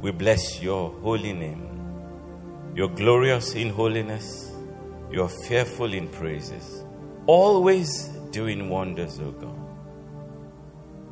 We 0.00 0.12
bless 0.12 0.62
your 0.62 0.90
holy 1.00 1.32
name. 1.32 1.66
You're 2.74 2.88
glorious 2.88 3.54
in 3.54 3.70
holiness, 3.70 4.50
you're 5.10 5.28
fearful 5.28 5.92
in 5.92 6.08
praises, 6.08 6.84
always 7.26 8.08
doing 8.30 8.70
wonders, 8.70 9.18
O 9.20 9.32
God. 9.32 9.56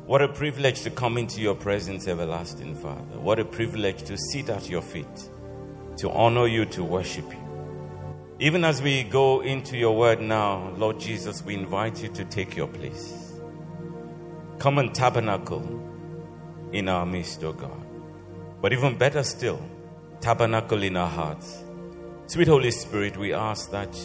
What 0.07 0.23
a 0.23 0.27
privilege 0.27 0.81
to 0.81 0.89
come 0.89 1.19
into 1.19 1.39
your 1.39 1.53
presence, 1.53 2.07
everlasting 2.07 2.75
Father. 2.75 3.19
What 3.19 3.37
a 3.37 3.45
privilege 3.45 4.01
to 4.03 4.17
sit 4.17 4.49
at 4.49 4.67
your 4.67 4.81
feet, 4.81 5.29
to 5.97 6.09
honor 6.09 6.47
you, 6.47 6.65
to 6.65 6.83
worship 6.83 7.31
you. 7.31 8.37
Even 8.39 8.63
as 8.63 8.81
we 8.81 9.03
go 9.03 9.41
into 9.41 9.77
your 9.77 9.95
word 9.95 10.19
now, 10.19 10.73
Lord 10.77 10.99
Jesus, 10.99 11.43
we 11.43 11.53
invite 11.53 12.01
you 12.01 12.09
to 12.09 12.25
take 12.25 12.55
your 12.55 12.67
place. 12.67 13.33
Come 14.57 14.79
and 14.79 14.95
tabernacle 14.95 15.61
in 16.71 16.89
our 16.89 17.05
midst, 17.05 17.43
O 17.43 17.53
God. 17.53 17.78
But 18.61 18.73
even 18.73 18.97
better 18.97 19.23
still, 19.23 19.61
tabernacle 20.21 20.83
in 20.83 20.97
our 20.97 21.09
hearts. 21.09 21.63
Sweet 22.27 22.47
Holy 22.47 22.71
Spirit, 22.71 23.17
we 23.17 23.33
ask 23.33 23.71
that 23.71 23.95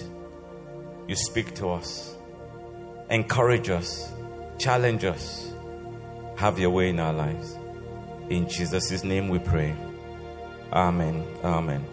you 1.09 1.17
speak 1.17 1.55
to 1.57 1.69
us, 1.71 2.17
encourage 3.11 3.69
us, 3.69 4.13
challenge 4.59 5.05
us, 5.05 5.53
have 6.37 6.59
your 6.59 6.71
way 6.71 6.89
in 6.89 7.01
our 7.01 7.13
lives. 7.13 7.59
In 8.31 8.49
Jesus' 8.49 9.05
name 9.05 9.29
we 9.29 9.39
pray. 9.39 9.77
Amen. 10.73 11.27
Amen. 11.43 11.85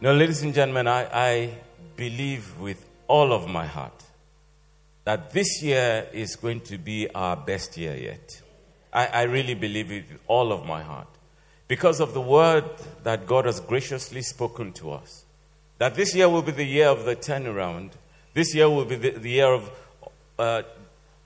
Now, 0.00 0.12
ladies 0.12 0.42
and 0.42 0.52
gentlemen, 0.52 0.88
I, 0.88 1.06
I 1.12 1.54
believe 1.94 2.58
with 2.58 2.84
all 3.06 3.32
of 3.32 3.48
my 3.48 3.66
heart 3.66 4.02
that 5.04 5.30
this 5.30 5.62
year 5.62 6.08
is 6.12 6.36
going 6.36 6.60
to 6.62 6.78
be 6.78 7.08
our 7.14 7.36
best 7.36 7.76
year 7.76 7.94
yet. 7.94 8.42
I, 8.92 9.06
I 9.06 9.22
really 9.22 9.54
believe 9.54 9.90
it 9.90 10.04
with 10.10 10.20
all 10.26 10.52
of 10.52 10.66
my 10.66 10.82
heart. 10.82 11.08
Because 11.68 12.00
of 12.00 12.12
the 12.12 12.20
word 12.20 12.64
that 13.02 13.26
God 13.26 13.46
has 13.46 13.60
graciously 13.60 14.22
spoken 14.22 14.72
to 14.74 14.92
us. 14.92 15.24
That 15.78 15.94
this 15.94 16.14
year 16.14 16.28
will 16.28 16.42
be 16.42 16.52
the 16.52 16.64
year 16.64 16.88
of 16.88 17.04
the 17.04 17.16
turnaround. 17.16 17.92
This 18.34 18.54
year 18.54 18.68
will 18.68 18.84
be 18.84 18.96
the, 18.96 19.10
the 19.10 19.30
year 19.30 19.52
of 19.52 19.70
uh, 20.38 20.62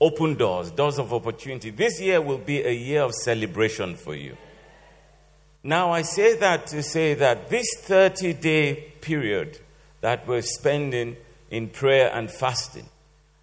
open 0.01 0.35
doors, 0.35 0.71
doors 0.71 0.99
of 0.99 1.13
opportunity. 1.13 1.71
This 1.71 2.01
year 2.01 2.21
will 2.21 2.39
be 2.39 2.63
a 2.63 2.73
year 2.73 3.03
of 3.03 3.15
celebration 3.15 3.97
for 3.97 4.15
you. 4.15 4.37
Now, 5.63 5.91
I 5.91 6.03
say 6.03 6.37
that 6.37 6.69
to 6.69 6.83
say 6.83 7.15
that 7.15 7.49
this 7.49 7.67
30 7.81 8.35
day 8.35 8.93
period 9.01 9.59
that 10.01 10.27
we're 10.27 10.43
spending 10.43 11.17
in 11.51 11.69
prayer 11.69 12.11
and 12.13 12.31
fasting, 12.31 12.89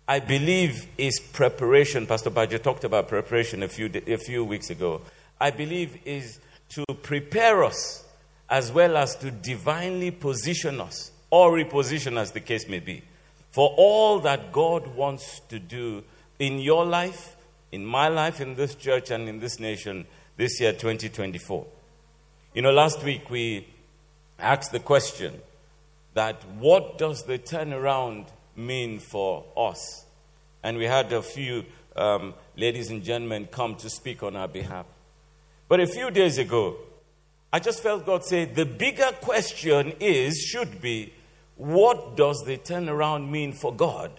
I 0.07 0.19
believe 0.19 0.87
is 0.97 1.19
preparation. 1.19 2.05
Pastor 2.05 2.29
Baja 2.29 2.57
talked 2.57 2.83
about 2.83 3.07
preparation 3.07 3.63
a 3.63 3.67
few, 3.69 3.89
a 4.07 4.17
few 4.17 4.43
weeks 4.43 4.69
ago. 4.69 5.01
I 5.39 5.51
believe 5.51 5.97
is 6.05 6.39
to 6.69 6.83
prepare 7.01 7.63
us 7.63 8.03
as 8.49 8.71
well 8.71 8.97
as 8.97 9.15
to 9.17 9.31
divinely 9.31 10.11
position 10.11 10.81
us 10.81 11.11
or 11.29 11.51
reposition 11.51 12.17
as 12.17 12.31
the 12.31 12.41
case 12.41 12.67
may 12.67 12.79
be 12.79 13.01
for 13.53 13.73
all 13.77 14.19
that 14.19 14.51
God 14.51 14.87
wants 14.95 15.39
to 15.41 15.59
do 15.59 16.03
in 16.39 16.59
your 16.59 16.85
life, 16.85 17.35
in 17.71 17.85
my 17.85 18.07
life, 18.07 18.41
in 18.41 18.55
this 18.55 18.73
church, 18.73 19.11
and 19.11 19.29
in 19.29 19.39
this 19.39 19.59
nation 19.59 20.07
this 20.37 20.59
year, 20.59 20.73
2024. 20.73 21.65
You 22.55 22.61
know, 22.63 22.71
last 22.71 23.03
week 23.03 23.29
we 23.29 23.67
asked 24.39 24.71
the 24.71 24.79
question 24.79 25.39
that 26.15 26.43
what 26.57 26.97
does 26.97 27.23
the 27.23 27.37
turnaround 27.37 28.25
mean 28.55 28.99
for 28.99 29.45
us? 29.55 30.05
And 30.63 30.77
we 30.77 30.85
had 30.85 31.11
a 31.11 31.21
few 31.21 31.65
um, 31.95 32.33
ladies 32.55 32.89
and 32.89 33.03
gentlemen 33.03 33.47
come 33.51 33.75
to 33.75 33.89
speak 33.89 34.23
on 34.23 34.35
our 34.35 34.47
behalf. 34.47 34.85
But 35.67 35.79
a 35.79 35.87
few 35.87 36.11
days 36.11 36.37
ago, 36.37 36.77
I 37.51 37.59
just 37.59 37.83
felt 37.83 38.05
God 38.05 38.23
say 38.25 38.45
the 38.45 38.65
bigger 38.65 39.11
question 39.21 39.93
is, 39.99 40.39
should 40.39 40.81
be, 40.81 41.13
what 41.55 42.17
does 42.17 42.43
the 42.45 42.57
turnaround 42.57 43.29
mean 43.29 43.53
for 43.53 43.73
God? 43.73 44.11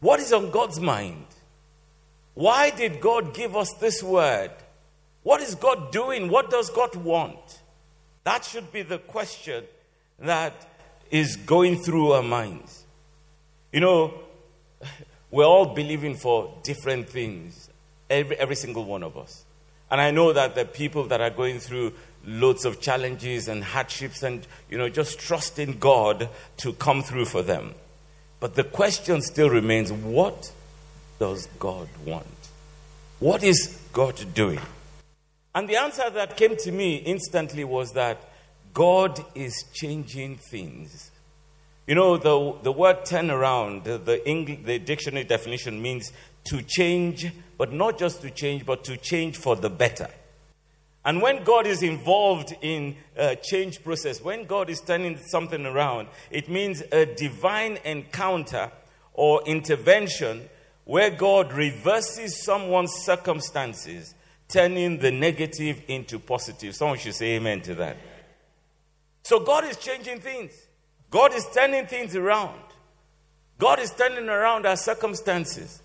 What 0.00 0.20
is 0.20 0.32
on 0.32 0.50
God's 0.50 0.78
mind? 0.78 1.26
Why 2.34 2.70
did 2.70 3.00
God 3.00 3.34
give 3.34 3.56
us 3.56 3.72
this 3.80 4.02
word? 4.02 4.50
What 5.22 5.40
is 5.40 5.54
God 5.54 5.90
doing? 5.90 6.28
What 6.28 6.50
does 6.50 6.68
God 6.70 6.94
want? 6.96 7.60
That 8.24 8.44
should 8.44 8.72
be 8.72 8.82
the 8.82 8.98
question 8.98 9.64
that 10.18 10.52
is 11.14 11.36
going 11.36 11.78
through 11.78 12.10
our 12.10 12.24
minds. 12.24 12.82
You 13.72 13.78
know, 13.78 14.14
we're 15.30 15.44
all 15.44 15.66
believing 15.66 16.16
for 16.16 16.52
different 16.64 17.08
things, 17.08 17.70
every, 18.10 18.36
every 18.36 18.56
single 18.56 18.84
one 18.84 19.04
of 19.04 19.16
us. 19.16 19.44
And 19.92 20.00
I 20.00 20.10
know 20.10 20.32
that 20.32 20.56
the 20.56 20.64
people 20.64 21.04
that 21.04 21.20
are 21.20 21.30
going 21.30 21.60
through 21.60 21.92
loads 22.26 22.64
of 22.64 22.80
challenges 22.80 23.46
and 23.46 23.62
hardships 23.62 24.24
and, 24.24 24.44
you 24.68 24.76
know, 24.76 24.88
just 24.88 25.20
trusting 25.20 25.78
God 25.78 26.28
to 26.56 26.72
come 26.72 27.00
through 27.00 27.26
for 27.26 27.42
them. 27.42 27.76
But 28.40 28.56
the 28.56 28.64
question 28.64 29.22
still 29.22 29.50
remains 29.50 29.92
what 29.92 30.50
does 31.20 31.46
God 31.60 31.86
want? 32.04 32.26
What 33.20 33.44
is 33.44 33.78
God 33.92 34.20
doing? 34.34 34.58
And 35.54 35.68
the 35.68 35.76
answer 35.76 36.10
that 36.10 36.36
came 36.36 36.56
to 36.56 36.72
me 36.72 36.96
instantly 36.96 37.62
was 37.62 37.92
that 37.92 38.20
God 38.74 39.24
is 39.36 39.64
changing 39.72 40.36
things. 40.36 41.12
You 41.86 41.94
know, 41.94 42.16
the, 42.16 42.58
the 42.62 42.72
word 42.72 43.04
turnaround, 43.04 43.84
the, 43.84 43.98
the, 43.98 44.28
English, 44.28 44.60
the 44.64 44.78
dictionary 44.78 45.24
definition 45.24 45.80
means 45.80 46.12
to 46.44 46.60
change, 46.62 47.30
but 47.56 47.72
not 47.72 47.98
just 47.98 48.20
to 48.22 48.30
change, 48.30 48.66
but 48.66 48.82
to 48.84 48.96
change 48.96 49.36
for 49.36 49.54
the 49.54 49.70
better. 49.70 50.08
And 51.04 51.22
when 51.22 51.44
God 51.44 51.66
is 51.66 51.82
involved 51.82 52.54
in 52.62 52.96
a 53.16 53.36
change 53.36 53.84
process, 53.84 54.22
when 54.22 54.46
God 54.46 54.70
is 54.70 54.80
turning 54.80 55.18
something 55.18 55.66
around, 55.66 56.08
it 56.30 56.48
means 56.48 56.82
a 56.90 57.04
divine 57.04 57.78
encounter 57.84 58.72
or 59.12 59.42
intervention 59.46 60.48
where 60.84 61.10
God 61.10 61.52
reverses 61.52 62.42
someone's 62.42 62.92
circumstances, 63.04 64.14
turning 64.48 64.98
the 64.98 65.10
negative 65.10 65.82
into 65.86 66.18
positive. 66.18 66.74
Someone 66.74 66.98
should 66.98 67.14
say 67.14 67.36
amen 67.36 67.60
to 67.62 67.74
that. 67.76 67.96
So 69.24 69.40
God 69.40 69.64
is 69.64 69.76
changing 69.78 70.20
things. 70.20 70.52
God 71.10 71.32
is 71.34 71.46
turning 71.54 71.86
things 71.86 72.14
around. 72.14 72.60
God 73.58 73.78
is 73.80 73.90
turning 73.90 74.28
around 74.28 74.66
our 74.66 74.76
circumstances. 74.76 75.80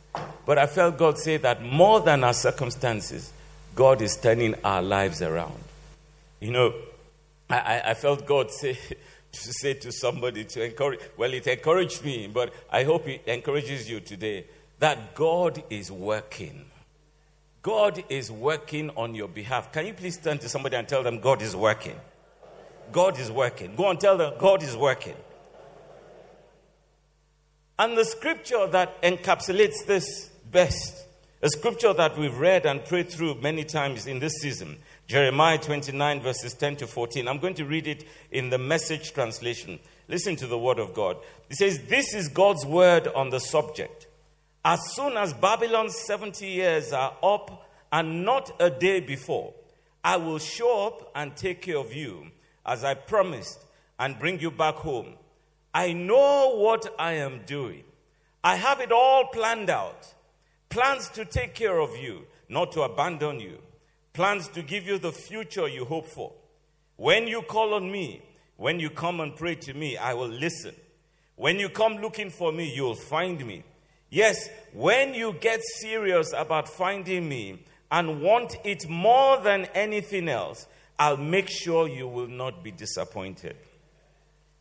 But 0.46 0.58
I 0.58 0.66
felt 0.66 0.98
God 0.98 1.18
say 1.18 1.38
that 1.38 1.64
more 1.64 2.02
than 2.02 2.24
our 2.24 2.34
circumstances, 2.34 3.32
God 3.76 4.02
is 4.02 4.18
turning 4.18 4.56
our 4.64 4.82
lives 4.82 5.22
around. 5.22 5.58
You 6.40 6.52
know, 6.52 6.74
I, 7.50 7.82
I 7.86 7.94
felt 7.94 8.26
God 8.26 8.52
say 8.52 8.78
to 9.32 9.54
say 9.54 9.76
to 9.76 9.92
somebody 9.92 10.44
to 10.44 10.66
encourage, 10.66 11.00
well, 11.16 11.34
it 11.34 11.48
encouraged 11.48 12.04
me, 12.04 12.28
but 12.28 12.54
I 12.72 12.84
hope 12.84 13.08
it 13.08 13.22
encourages 13.28 13.90
you 13.90 14.00
today 14.00 14.46
that 14.80 15.14
God 15.14 15.64
is 15.70 15.92
working. 15.92 16.66
God 17.62 18.03
is 18.09 18.32
working 18.32 18.90
on 18.92 19.14
your 19.14 19.28
behalf. 19.28 19.72
Can 19.72 19.85
you 19.85 19.94
please 19.94 20.18
turn 20.18 20.40
to 20.40 20.50
somebody 20.50 20.78
and 20.78 20.88
tell 20.88 21.03
them 21.03 21.20
God 21.20 21.42
is 21.42 21.56
working? 21.56 21.96
God 22.91 23.20
is 23.20 23.32
working. 23.32 23.76
Go 23.76 23.90
and 23.90 24.00
tell 24.00 24.18
them 24.18 24.34
God 24.38 24.64
is 24.64 24.76
working. 24.76 25.16
And 27.78 27.97
the 27.97 28.03
scripture 28.03 28.68
that 28.68 29.02
encapsulates 29.02 29.86
this 29.86 30.30
best, 30.52 31.06
a 31.41 31.50
scripture 31.50 31.94
that 31.94 32.18
we've 32.18 32.38
read 32.38 32.66
and 32.66 32.84
prayed 32.84 33.09
through 33.09 33.36
many 33.36 33.64
times 33.64 34.06
in 34.06 34.20
this 34.20 34.34
season, 34.41 34.78
Jeremiah 35.08 35.58
29, 35.58 36.22
verses 36.22 36.53
10 36.53 36.76
to 36.78 36.88
14. 36.88 37.28
I'm 37.28 37.40
going 37.40 37.53
to 37.56 37.66
read 37.66 37.88
it 37.88 38.06
in 38.32 38.50
the 38.50 38.58
message 38.58 39.14
translation. 39.14 39.80
Listen 40.08 40.35
to 40.35 40.47
the 40.47 40.58
word 40.58 40.78
of 40.78 40.94
God. 40.94 41.18
It 41.50 41.56
says, 41.56 41.80
This 41.88 42.14
is 42.14 42.28
God's 42.28 42.66
word 42.66 43.08
on 43.08 43.30
the 43.30 43.40
subject. 43.40 44.08
As 44.66 44.80
soon 44.94 45.16
as 45.16 45.34
Babylon's 45.34 45.97
70 45.97 46.46
years 46.46 46.92
are 46.92 47.16
up 47.24 47.70
and 47.92 48.26
not 48.26 48.52
a 48.59 48.70
day 48.70 49.00
before, 49.00 49.53
I 50.03 50.18
will 50.18 50.40
show 50.40 50.88
up 50.88 51.12
and 51.16 51.35
take 51.35 51.62
care 51.62 51.78
of 51.78 51.94
you 51.94 52.28
as 52.70 52.84
I 52.84 52.94
promised 52.94 53.66
and 53.98 54.20
bring 54.20 54.40
you 54.40 54.52
back 54.52 54.76
home. 54.76 55.16
I 55.74 55.94
know 55.94 56.56
what 56.56 56.94
I 56.98 57.14
am 57.14 57.42
doing. 57.46 57.84
I 58.44 58.56
have 58.56 58.80
it 58.80 58.92
all 58.92 59.26
planned 59.28 59.70
out. 59.70 60.14
Plans 60.70 61.10
to 61.10 61.26
take 61.26 61.54
care 61.56 61.80
of 61.80 61.98
you, 61.98 62.26
not 62.48 62.72
to 62.74 62.82
abandon 62.84 63.40
you. 63.40 63.58
plans 64.14 64.48
to 64.50 64.62
give 64.62 64.86
you 64.86 64.98
the 64.98 65.12
future 65.12 65.68
you 65.68 65.86
hope 65.86 66.06
for. 66.08 66.34
When 66.98 67.28
you 67.28 67.42
call 67.42 67.74
on 67.74 67.90
me, 67.90 68.22
when 68.58 68.80
you 68.80 68.90
come 68.90 69.22
and 69.22 69.36
pray 69.36 69.56
to 69.56 69.74
me, 69.74 69.96
I 69.98 70.14
will 70.14 70.28
listen. 70.28 70.76
When 71.36 71.58
you 71.60 71.70
come 71.70 71.98
looking 71.98 72.30
for 72.30 72.52
me, 72.52 72.74
you'll 72.76 72.96
find 72.96 73.46
me. 73.46 73.64
Yes, 74.10 74.50
when 74.74 75.14
you 75.14 75.34
get 75.40 75.62
serious 75.80 76.34
about 76.36 76.68
finding 76.68 77.30
me 77.30 77.64
and 77.90 78.22
want 78.22 78.58
it 78.66 78.90
more 78.90 79.38
than 79.40 79.66
anything 79.74 80.28
else, 80.28 80.68
I'll 80.99 81.17
make 81.17 81.49
sure 81.49 81.87
you 81.87 82.07
will 82.07 82.28
not 82.28 82.63
be 82.63 82.72
disappointed. 82.72 83.55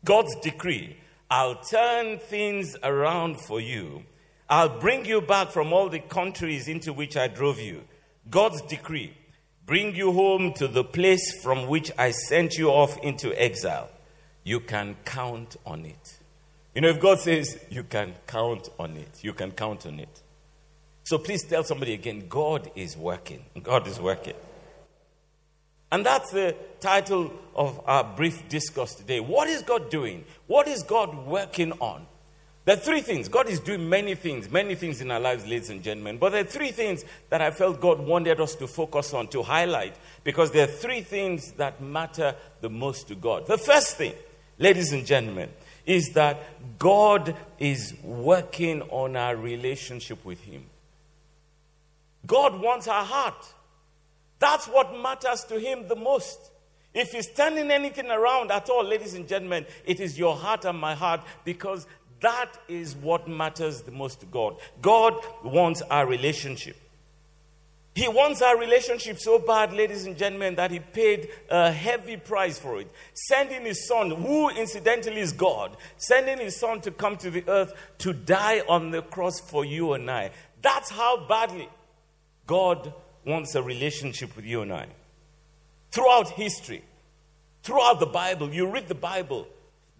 God's 0.04 0.34
decree 0.36 0.96
I'll 1.30 1.56
turn 1.56 2.18
things 2.18 2.74
around 2.82 3.38
for 3.42 3.60
you. 3.60 4.04
I'll 4.48 4.80
bring 4.80 5.04
you 5.04 5.20
back 5.20 5.50
from 5.50 5.74
all 5.74 5.90
the 5.90 6.00
countries 6.00 6.68
into 6.68 6.92
which 6.94 7.18
I 7.18 7.28
drove 7.28 7.60
you. 7.60 7.84
God's 8.30 8.62
decree 8.62 9.12
bring 9.66 9.94
you 9.94 10.12
home 10.12 10.54
to 10.54 10.66
the 10.66 10.84
place 10.84 11.42
from 11.42 11.66
which 11.66 11.92
I 11.98 12.12
sent 12.12 12.56
you 12.56 12.70
off 12.70 12.96
into 13.02 13.38
exile. 13.38 13.90
You 14.42 14.60
can 14.60 14.96
count 15.04 15.56
on 15.66 15.84
it. 15.84 16.18
You 16.74 16.80
know, 16.80 16.88
if 16.88 16.98
God 17.00 17.20
says 17.20 17.62
you 17.68 17.82
can 17.82 18.14
count 18.26 18.70
on 18.78 18.96
it, 18.96 19.22
you 19.22 19.34
can 19.34 19.50
count 19.50 19.84
on 19.84 20.00
it. 20.00 20.22
So 21.04 21.18
please 21.18 21.44
tell 21.44 21.64
somebody 21.64 21.92
again 21.92 22.24
God 22.26 22.70
is 22.74 22.96
working. 22.96 23.44
God 23.62 23.86
is 23.86 24.00
working. 24.00 24.34
And 25.90 26.04
that's 26.04 26.30
the 26.30 26.54
title 26.80 27.32
of 27.54 27.80
our 27.86 28.04
brief 28.04 28.48
discourse 28.48 28.94
today. 28.94 29.20
What 29.20 29.48
is 29.48 29.62
God 29.62 29.90
doing? 29.90 30.24
What 30.46 30.68
is 30.68 30.82
God 30.82 31.26
working 31.26 31.72
on? 31.80 32.06
There 32.66 32.76
are 32.76 32.80
three 32.80 33.00
things. 33.00 33.28
God 33.28 33.48
is 33.48 33.60
doing 33.60 33.88
many 33.88 34.14
things, 34.14 34.50
many 34.50 34.74
things 34.74 35.00
in 35.00 35.10
our 35.10 35.18
lives, 35.18 35.46
ladies 35.46 35.70
and 35.70 35.82
gentlemen. 35.82 36.18
But 36.18 36.32
there 36.32 36.42
are 36.42 36.46
three 36.46 36.70
things 36.70 37.02
that 37.30 37.40
I 37.40 37.50
felt 37.50 37.80
God 37.80 37.98
wanted 37.98 38.42
us 38.42 38.54
to 38.56 38.66
focus 38.66 39.14
on, 39.14 39.28
to 39.28 39.42
highlight, 39.42 39.96
because 40.22 40.50
there 40.50 40.64
are 40.64 40.70
three 40.70 41.00
things 41.00 41.52
that 41.52 41.80
matter 41.80 42.34
the 42.60 42.68
most 42.68 43.08
to 43.08 43.14
God. 43.14 43.46
The 43.46 43.56
first 43.56 43.96
thing, 43.96 44.12
ladies 44.58 44.92
and 44.92 45.06
gentlemen, 45.06 45.48
is 45.86 46.10
that 46.12 46.78
God 46.78 47.34
is 47.58 47.94
working 48.02 48.82
on 48.82 49.16
our 49.16 49.34
relationship 49.34 50.22
with 50.26 50.40
Him. 50.42 50.66
God 52.26 52.60
wants 52.60 52.86
our 52.86 53.04
heart. 53.06 53.46
That's 54.38 54.66
what 54.66 55.00
matters 55.00 55.44
to 55.44 55.58
Him 55.58 55.88
the 55.88 55.96
most. 55.96 56.38
If 56.94 57.10
He's 57.10 57.28
turning 57.30 57.70
anything 57.70 58.10
around 58.10 58.50
at 58.50 58.68
all, 58.70 58.84
ladies 58.84 59.14
and 59.14 59.28
gentlemen, 59.28 59.66
it 59.84 60.00
is 60.00 60.18
your 60.18 60.36
heart 60.36 60.64
and 60.64 60.78
my 60.78 60.94
heart 60.94 61.20
because 61.44 61.86
that 62.20 62.52
is 62.68 62.96
what 62.96 63.28
matters 63.28 63.82
the 63.82 63.92
most 63.92 64.20
to 64.20 64.26
God. 64.26 64.56
God 64.82 65.14
wants 65.44 65.82
our 65.82 66.06
relationship. 66.06 66.76
He 67.94 68.06
wants 68.06 68.42
our 68.42 68.56
relationship 68.56 69.18
so 69.18 69.40
bad, 69.40 69.72
ladies 69.72 70.06
and 70.06 70.16
gentlemen, 70.16 70.54
that 70.54 70.70
he 70.70 70.78
paid 70.78 71.30
a 71.50 71.72
heavy 71.72 72.16
price 72.16 72.56
for 72.56 72.80
it. 72.80 72.88
Sending 73.12 73.62
his 73.64 73.88
son, 73.88 74.12
who 74.12 74.50
incidentally 74.50 75.20
is 75.20 75.32
God, 75.32 75.76
sending 75.96 76.38
his 76.38 76.56
son 76.56 76.80
to 76.82 76.92
come 76.92 77.16
to 77.16 77.28
the 77.28 77.42
earth 77.48 77.72
to 77.98 78.12
die 78.12 78.62
on 78.68 78.92
the 78.92 79.02
cross 79.02 79.40
for 79.40 79.64
you 79.64 79.94
and 79.94 80.08
I. 80.08 80.30
That's 80.62 80.90
how 80.90 81.26
badly 81.26 81.68
God 82.46 82.94
wants 83.28 83.54
a 83.54 83.62
relationship 83.62 84.34
with 84.34 84.44
you 84.44 84.62
and 84.62 84.72
I. 84.72 84.86
Throughout 85.90 86.30
history, 86.30 86.82
throughout 87.62 88.00
the 88.00 88.06
Bible, 88.06 88.52
you 88.52 88.68
read 88.68 88.88
the 88.88 88.94
Bible, 88.94 89.46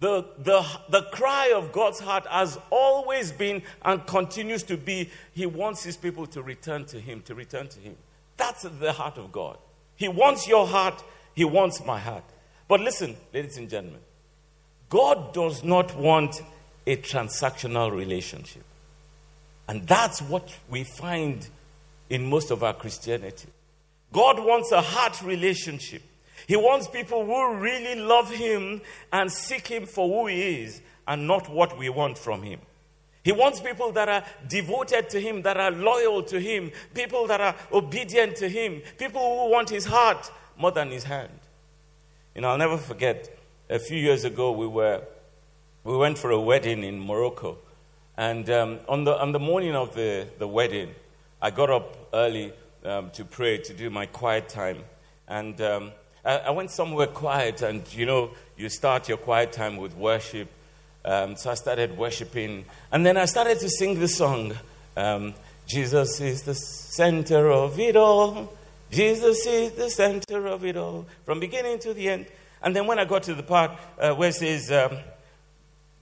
the, 0.01 0.25
the, 0.39 0.65
the 0.89 1.03
cry 1.13 1.53
of 1.55 1.73
God's 1.73 2.01
heart 2.01 2.27
has 2.27 2.59
always 2.71 3.31
been 3.33 3.63
and 3.83 4.07
continues 4.07 4.63
to 4.65 4.77
be 4.77 5.11
He 5.35 5.47
wants 5.47 5.85
His 5.85 5.97
people 5.97 6.27
to 6.29 6.43
return 6.43 6.85
to 6.87 7.01
Him, 7.01 7.23
to 7.23 7.35
return 7.35 7.69
to 7.69 7.81
Him. 7.81 7.97
That's 8.37 8.63
the 8.63 8.93
heart 8.93 9.19
of 9.19 9.33
God. 9.33 9.59
He 9.97 10.09
wants 10.09 10.47
your 10.49 10.67
heart, 10.67 11.03
He 11.35 11.45
wants 11.45 11.85
my 11.85 11.99
heart. 11.99 12.25
But 12.69 12.81
listen, 12.81 13.17
ladies 13.35 13.59
and 13.59 13.69
gentlemen, 13.69 14.01
God 14.89 15.35
does 15.35 15.65
not 15.65 15.97
want 15.97 16.41
a 16.87 16.97
transactional 16.97 17.91
relationship. 17.91 18.65
And 19.69 19.87
that's 19.87 20.23
what 20.23 20.57
we 20.71 20.85
find 20.85 21.47
in 22.11 22.29
most 22.29 22.51
of 22.51 22.63
our 22.63 22.75
Christianity. 22.75 23.49
God 24.13 24.39
wants 24.39 24.73
a 24.73 24.81
heart 24.81 25.23
relationship. 25.23 26.03
He 26.47 26.57
wants 26.57 26.89
people 26.89 27.27
who 27.27 27.57
really 27.57 28.01
love 28.01 28.31
Him 28.31 28.81
and 29.13 29.31
seek 29.31 29.67
Him 29.67 29.87
for 29.87 30.09
who 30.09 30.29
He 30.29 30.63
is 30.63 30.81
and 31.07 31.27
not 31.27 31.51
what 31.51 31.77
we 31.79 31.89
want 31.89 32.17
from 32.17 32.43
Him. 32.43 32.61
He 33.23 33.33
wants 33.33 33.61
people 33.61 33.93
that 33.93 34.09
are 34.09 34.25
devoted 34.49 35.11
to 35.11 35.21
Him, 35.21 35.43
that 35.43 35.59
are 35.59 35.71
loyal 35.71 36.23
to 36.25 36.41
Him, 36.41 36.71
people 36.95 37.27
that 37.27 37.41
are 37.41 37.55
obedient 37.73 38.37
to 38.37 38.49
Him, 38.49 38.81
people 38.97 39.21
who 39.21 39.51
want 39.51 39.69
His 39.69 39.85
heart 39.85 40.31
more 40.57 40.71
than 40.71 40.91
His 40.91 41.05
hand. 41.05 41.39
You 42.35 42.43
know, 42.43 42.49
I'll 42.49 42.59
never 42.59 42.79
forget 42.79 43.29
a 43.69 43.79
few 43.79 43.99
years 43.99 44.25
ago 44.25 44.53
we 44.53 44.67
were 44.67 45.03
we 45.85 45.97
went 45.97 46.19
for 46.19 46.31
a 46.31 46.41
wedding 46.41 46.85
in 46.85 47.01
Morocco, 47.01 47.59
and 48.17 48.49
um, 48.51 48.79
on 48.89 49.05
the 49.05 49.19
on 49.21 49.33
the 49.33 49.39
morning 49.39 49.75
of 49.75 49.95
the, 49.95 50.27
the 50.39 50.47
wedding, 50.47 50.95
I 51.41 51.51
got 51.51 51.71
up 51.71 51.97
early 52.13 52.53
um, 52.85 53.11
to 53.11 53.25
pray 53.25 53.59
to 53.59 53.75
do 53.75 53.91
my 53.91 54.07
quiet 54.07 54.49
time, 54.49 54.79
and 55.27 55.61
um, 55.61 55.93
I, 56.25 56.51
went 56.51 56.71
somewhere 56.71 57.07
quiet, 57.07 57.63
and 57.63 57.83
you 57.95 58.07
know, 58.07 58.31
you 58.57 58.69
start 58.69 59.09
your 59.09 59.19
quiet 59.19 59.53
time 59.53 59.77
with 59.77 59.95
worship. 59.95 60.49
Um, 61.05 61.37
so 61.37 61.51
I 61.51 61.55
started 61.55 61.97
worshiping, 61.97 62.65
and 62.93 63.07
then 63.07 63.17
I 63.17 63.25
started 63.27 63.61
to 63.61 63.71
sing 63.71 63.99
the 63.99 64.09
song 64.09 64.55
um, 64.99 65.35
Jesus 65.69 66.21
is 66.21 66.43
the 66.43 66.55
center 66.55 67.53
of 67.53 67.79
it 67.79 67.95
all. 67.95 68.53
Jesus 68.91 69.47
is 69.47 69.73
the 69.73 69.91
center 69.91 70.49
of 70.49 70.65
it 70.65 70.77
all, 70.77 71.07
from 71.25 71.39
beginning 71.39 71.79
to 71.81 71.95
the 71.95 72.09
end. 72.09 72.27
And 72.63 72.75
then 72.75 72.89
when 72.89 72.99
I 72.99 73.05
got 73.05 73.23
to 73.25 73.35
the 73.35 73.45
part 73.45 73.71
uh, 74.01 74.15
where 74.15 74.31
it 74.31 74.35
says, 74.35 74.73
um, 74.73 74.99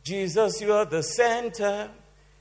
Jesus, 0.03 0.63
you 0.63 0.73
are 0.73 0.87
the 0.87 1.03
center, 1.03 1.91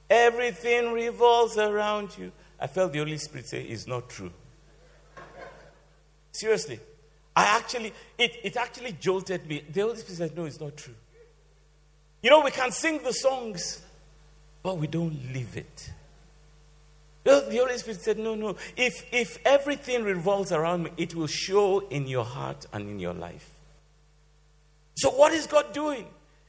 everything 0.09 0.94
revolves 0.94 1.57
around 1.57 2.18
you, 2.18 2.31
I 2.60 2.68
felt 2.68 2.94
the 2.94 3.00
Holy 3.00 3.18
Spirit 3.18 3.48
say, 3.48 3.62
It's 3.63 3.88
not 3.88 4.10
true. 4.10 4.31
Seriously. 6.31 6.80
I 7.36 7.57
actually, 7.57 7.94
it, 8.18 8.38
it 8.44 8.57
actually 8.57 8.94
jolted 8.94 9.46
me. 9.48 9.63
The 9.69 9.81
Holy 9.81 9.98
Spirit 9.98 10.18
said, 10.18 10.38
No, 10.38 10.46
it's 10.46 10.60
not 10.60 10.78
true. 10.78 10.96
You 12.22 12.30
know, 12.30 12.42
we 12.42 12.52
can 12.52 12.72
sing 12.72 13.04
the 13.04 13.13
songs, 13.13 13.81
but 14.63 14.78
we 14.78 14.88
don't 14.88 15.34
live 15.34 15.57
it. 15.57 15.92
The 17.24 17.57
Holy 17.57 17.78
Spirit 17.78 18.02
said, 18.02 18.19
No, 18.19 18.36
no. 18.36 18.56
If, 18.78 19.06
if 19.12 19.40
everything 19.46 20.04
revolves 20.04 20.52
around 20.52 20.83
me, 20.83 20.92
it 20.97 21.16
will 21.16 21.28
show 21.28 21.80
in 21.90 22.07
your 22.07 22.24
heart 22.24 22.66
and 22.71 22.90
in 22.90 23.00
your 23.00 23.14
life. 23.14 23.50
So, 24.95 25.09
what 25.12 25.33
is 25.33 25.47
God 25.47 25.74
doing? 25.74 26.07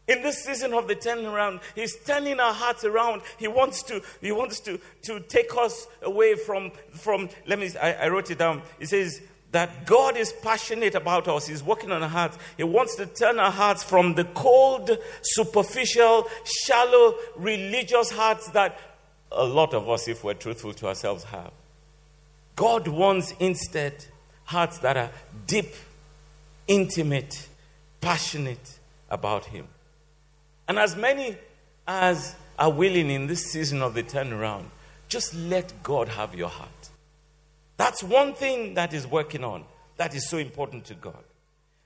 In 0.08 0.22
this 0.22 0.44
season 0.44 0.72
of 0.72 0.86
the 0.86 0.94
turning 0.94 1.26
around, 1.26 1.60
He's 1.74 1.96
turning 2.04 2.38
our 2.38 2.52
hearts 2.52 2.84
around. 2.84 3.22
He 3.38 3.48
wants 3.48 3.82
to, 3.84 4.02
He 4.20 4.32
wants 4.32 4.60
to, 4.60 4.78
to 5.02 5.20
take 5.20 5.56
us 5.56 5.86
away 6.02 6.36
from, 6.36 6.70
from 6.92 7.28
let 7.46 7.58
me, 7.58 7.70
I, 7.80 7.92
I 7.94 8.08
wrote 8.08 8.30
it 8.30 8.38
down. 8.38 8.62
He 8.78 8.86
says, 8.86 9.20
that 9.52 9.86
God 9.86 10.16
is 10.16 10.32
passionate 10.42 10.94
about 10.94 11.28
us. 11.28 11.46
He's 11.46 11.62
working 11.62 11.90
on 11.90 12.02
our 12.02 12.08
hearts. 12.08 12.36
He 12.56 12.64
wants 12.64 12.96
to 12.96 13.06
turn 13.06 13.38
our 13.38 13.50
hearts 13.50 13.82
from 13.82 14.14
the 14.14 14.24
cold, 14.24 14.90
superficial, 15.22 16.26
shallow, 16.44 17.14
religious 17.36 18.10
hearts 18.10 18.50
that 18.50 18.78
a 19.32 19.44
lot 19.44 19.72
of 19.72 19.88
us, 19.88 20.08
if 20.08 20.22
we're 20.24 20.34
truthful 20.34 20.72
to 20.74 20.88
ourselves, 20.88 21.24
have. 21.24 21.52
God 22.54 22.88
wants 22.88 23.32
instead 23.38 24.04
hearts 24.44 24.78
that 24.78 24.96
are 24.96 25.10
deep, 25.46 25.74
intimate, 26.66 27.48
passionate 28.00 28.78
about 29.10 29.46
Him. 29.46 29.68
And 30.68 30.78
as 30.78 30.96
many 30.96 31.36
as 31.86 32.34
are 32.58 32.70
willing 32.70 33.10
in 33.10 33.26
this 33.26 33.52
season 33.52 33.82
of 33.82 33.94
the 33.94 34.02
turnaround, 34.02 34.64
just 35.08 35.34
let 35.34 35.82
God 35.82 36.08
have 36.08 36.34
your 36.34 36.48
heart. 36.48 36.70
That's 37.76 38.02
one 38.02 38.34
thing 38.34 38.74
that 38.74 38.92
is 38.92 39.06
working 39.06 39.44
on 39.44 39.64
that 39.96 40.14
is 40.14 40.28
so 40.28 40.38
important 40.38 40.84
to 40.86 40.94
God. 40.94 41.22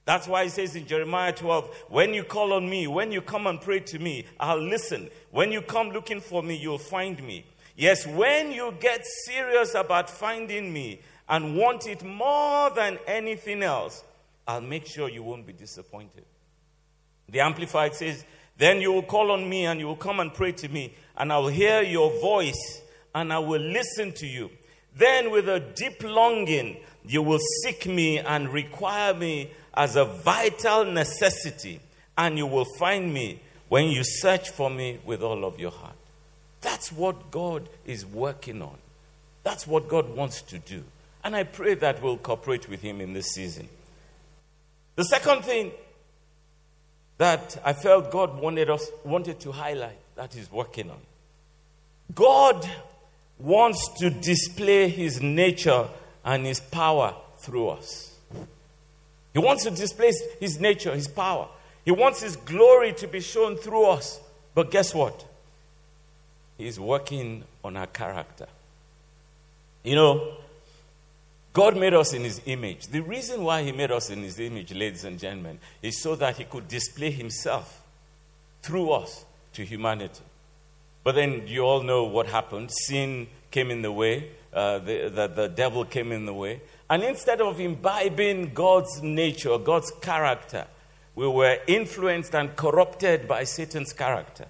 That's 0.05 0.27
why 0.27 0.45
he 0.45 0.51
says 0.51 0.75
in 0.75 0.87
Jeremiah 0.87 1.33
12, 1.33 1.85
when 1.89 2.15
you 2.15 2.25
call 2.25 2.53
on 2.53 2.69
me, 2.69 2.87
when 2.87 3.13
you 3.13 3.21
come 3.21 3.47
and 3.47 3.61
pray 3.61 3.81
to 3.81 3.99
me, 3.99 4.25
I'll 4.39 4.61
listen. 4.61 5.11
When 5.31 5.53
you 5.53 5.63
come 5.63 5.91
looking 5.91 6.21
for 6.21 6.43
me, 6.43 6.57
you'll 6.57 6.79
find 6.79 7.23
me. 7.23 7.45
Yes, 7.77 8.07
when 8.07 8.51
you 8.51 8.75
get 8.81 9.05
serious 9.27 9.75
about 9.75 10.11
finding 10.11 10.73
me 10.73 11.01
and 11.29 11.57
want 11.57 11.87
it 11.87 12.03
more 12.03 12.71
than 12.71 12.99
anything 13.07 13.63
else, 13.63 14.03
I'll 14.49 14.61
make 14.61 14.87
sure 14.87 15.09
you 15.09 15.23
won't 15.23 15.47
be 15.47 15.53
disappointed. 15.53 16.25
The 17.29 17.41
Amplified 17.41 17.95
says, 17.95 18.25
Then 18.61 18.83
you 18.83 18.93
will 18.93 19.03
call 19.03 19.31
on 19.31 19.49
me 19.49 19.65
and 19.65 19.81
you 19.81 19.87
will 19.87 19.97
come 19.97 20.21
and 20.21 20.35
pray 20.35 20.53
to 20.53 20.69
me, 20.69 20.93
and 21.17 21.33
I 21.33 21.39
will 21.39 21.49
hear 21.49 21.81
your 21.81 22.11
voice 22.21 22.83
and 23.15 23.33
I 23.33 23.39
will 23.39 23.63
listen 23.63 24.13
to 24.17 24.27
you. 24.27 24.51
Then, 24.95 25.31
with 25.31 25.49
a 25.49 25.61
deep 25.61 26.03
longing, 26.03 26.77
you 27.07 27.23
will 27.23 27.39
seek 27.63 27.87
me 27.87 28.19
and 28.19 28.53
require 28.53 29.15
me 29.15 29.51
as 29.73 29.97
a 29.97 30.05
vital 30.05 30.85
necessity, 30.85 31.81
and 32.19 32.37
you 32.37 32.47
will 32.47 32.67
find 32.79 33.15
me 33.15 33.41
when 33.71 33.87
you 33.87 34.03
search 34.05 34.51
for 34.51 34.69
me 34.69 34.99
with 35.07 35.23
all 35.23 35.47
of 35.47 35.59
your 35.59 35.71
heart. 35.71 35.97
That's 36.61 36.93
what 36.93 37.31
God 37.31 37.67
is 37.87 38.05
working 38.05 38.61
on. 38.61 38.77
That's 39.43 39.67
what 39.67 39.89
God 39.89 40.15
wants 40.15 40.43
to 40.43 40.59
do. 40.59 40.85
And 41.25 41.35
I 41.35 41.45
pray 41.45 41.77
that 41.77 42.03
we'll 42.03 42.19
cooperate 42.19 42.69
with 42.69 42.83
Him 42.83 43.01
in 43.01 43.15
this 43.15 43.29
season. 43.29 43.71
The 44.97 45.05
second 45.05 45.47
thing 45.47 45.73
that 47.21 47.61
I 47.63 47.75
felt 47.75 48.11
God 48.11 48.41
wanted 48.41 48.71
us 48.71 48.91
wanted 49.05 49.41
to 49.41 49.53
highlight 49.53 49.99
that 50.17 50.33
He's 50.33 50.51
working 50.51 50.89
on. 50.89 50.97
God 52.15 52.67
wants 53.39 53.89
to 53.99 54.09
display 54.09 54.89
His 54.89 55.21
nature 55.21 55.87
and 56.25 56.47
His 56.47 56.61
power 56.61 57.15
through 57.37 57.69
us. 57.69 58.17
He 59.35 59.39
wants 59.39 59.65
to 59.65 59.71
display 59.71 60.15
His 60.41 60.59
nature, 60.59 60.95
His 60.95 61.09
power. 61.09 61.49
He 61.85 61.91
wants 61.91 62.23
His 62.23 62.37
glory 62.37 62.95
to 62.95 63.07
be 63.07 63.21
shown 63.21 63.57
through 63.57 63.85
us. 63.85 64.19
But 64.55 64.71
guess 64.71 64.95
what? 64.95 65.23
He's 66.57 66.81
working 66.81 67.45
on 67.63 67.77
our 67.77 67.87
character. 67.87 68.47
You 69.85 69.95
know, 69.95 70.37
God 71.53 71.77
made 71.77 71.95
us 71.95 72.13
in 72.13 72.23
His 72.23 72.41
image. 72.47 72.87
The 72.89 73.01
reason 73.01 73.43
why 73.43 73.63
He 73.63 73.73
made 73.73 73.91
us 73.91 74.11
in 74.11 74.23
His 74.23 74.39
image, 74.39 74.73
ladies 74.73 75.05
and 75.05 75.19
gentlemen, 75.19 75.59
is 75.83 76.01
so 76.01 76.15
that 76.17 76.37
He 76.37 76.45
could 76.45 76.69
display 76.69 77.11
Himself 77.11 77.83
through 78.63 78.91
us 78.91 79.25
to 79.55 79.65
humanity. 79.65 80.23
But 81.03 81.15
then 81.15 81.47
you 81.47 81.63
all 81.63 81.83
know 81.83 82.05
what 82.05 82.27
happened. 82.27 82.71
Sin 82.71 83.27
came 83.51 83.71
in 83.71 83.83
the 83.83 83.91
way, 83.91 84.31
uh, 84.53 84.79
the, 84.79 85.11
the, 85.13 85.29
the 85.29 85.49
devil 85.49 85.85
came 85.85 86.13
in 86.13 86.27
the 86.27 86.35
way. 86.35 86.61
And 86.89 87.03
instead 87.03 87.41
of 87.41 87.59
imbibing 87.59 88.53
God's 88.53 89.03
nature, 89.03 89.59
God's 89.59 89.93
character, 90.01 90.67
we 91.15 91.27
were 91.27 91.59
influenced 91.67 92.35
and 92.35 92.55
corrupted 92.55 93.27
by 93.27 93.45
Satan's 93.45 93.93
character. 93.93 94.47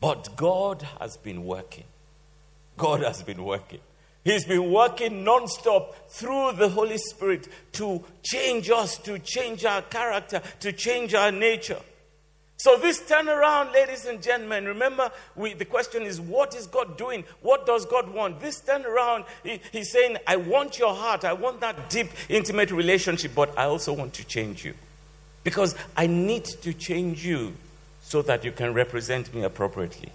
But 0.00 0.36
God 0.36 0.86
has 1.00 1.16
been 1.16 1.44
working. 1.44 1.84
God 2.76 3.02
has 3.02 3.22
been 3.22 3.44
working. 3.44 3.80
He's 4.22 4.44
been 4.44 4.70
working 4.70 5.24
non-stop 5.24 6.10
through 6.10 6.52
the 6.52 6.68
Holy 6.68 6.98
Spirit 6.98 7.48
to 7.72 8.04
change 8.22 8.68
us, 8.70 8.98
to 8.98 9.18
change 9.18 9.64
our 9.64 9.82
character, 9.82 10.42
to 10.60 10.72
change 10.72 11.14
our 11.14 11.32
nature. 11.32 11.78
So, 12.58 12.76
this 12.76 13.00
turnaround, 13.00 13.72
ladies 13.72 14.04
and 14.04 14.22
gentlemen, 14.22 14.66
remember 14.66 15.10
we, 15.34 15.54
the 15.54 15.64
question 15.64 16.02
is 16.02 16.20
what 16.20 16.54
is 16.54 16.66
God 16.66 16.98
doing? 16.98 17.24
What 17.40 17.64
does 17.64 17.86
God 17.86 18.10
want? 18.12 18.40
This 18.40 18.60
turnaround, 18.60 19.24
he, 19.42 19.62
he's 19.72 19.90
saying, 19.90 20.18
I 20.26 20.36
want 20.36 20.78
your 20.78 20.94
heart. 20.94 21.24
I 21.24 21.32
want 21.32 21.62
that 21.62 21.88
deep, 21.88 22.08
intimate 22.28 22.70
relationship, 22.70 23.32
but 23.34 23.58
I 23.58 23.64
also 23.64 23.94
want 23.94 24.12
to 24.14 24.26
change 24.26 24.62
you. 24.62 24.74
Because 25.42 25.74
I 25.96 26.06
need 26.06 26.44
to 26.44 26.74
change 26.74 27.24
you 27.24 27.54
so 28.02 28.20
that 28.20 28.44
you 28.44 28.52
can 28.52 28.74
represent 28.74 29.32
me 29.32 29.42
appropriately. 29.42 30.12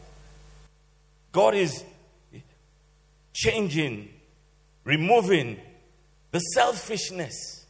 God 1.32 1.56
is 1.56 1.84
changing, 3.36 4.10
removing 4.86 5.60
the 6.32 6.40
selfishness, 6.40 7.66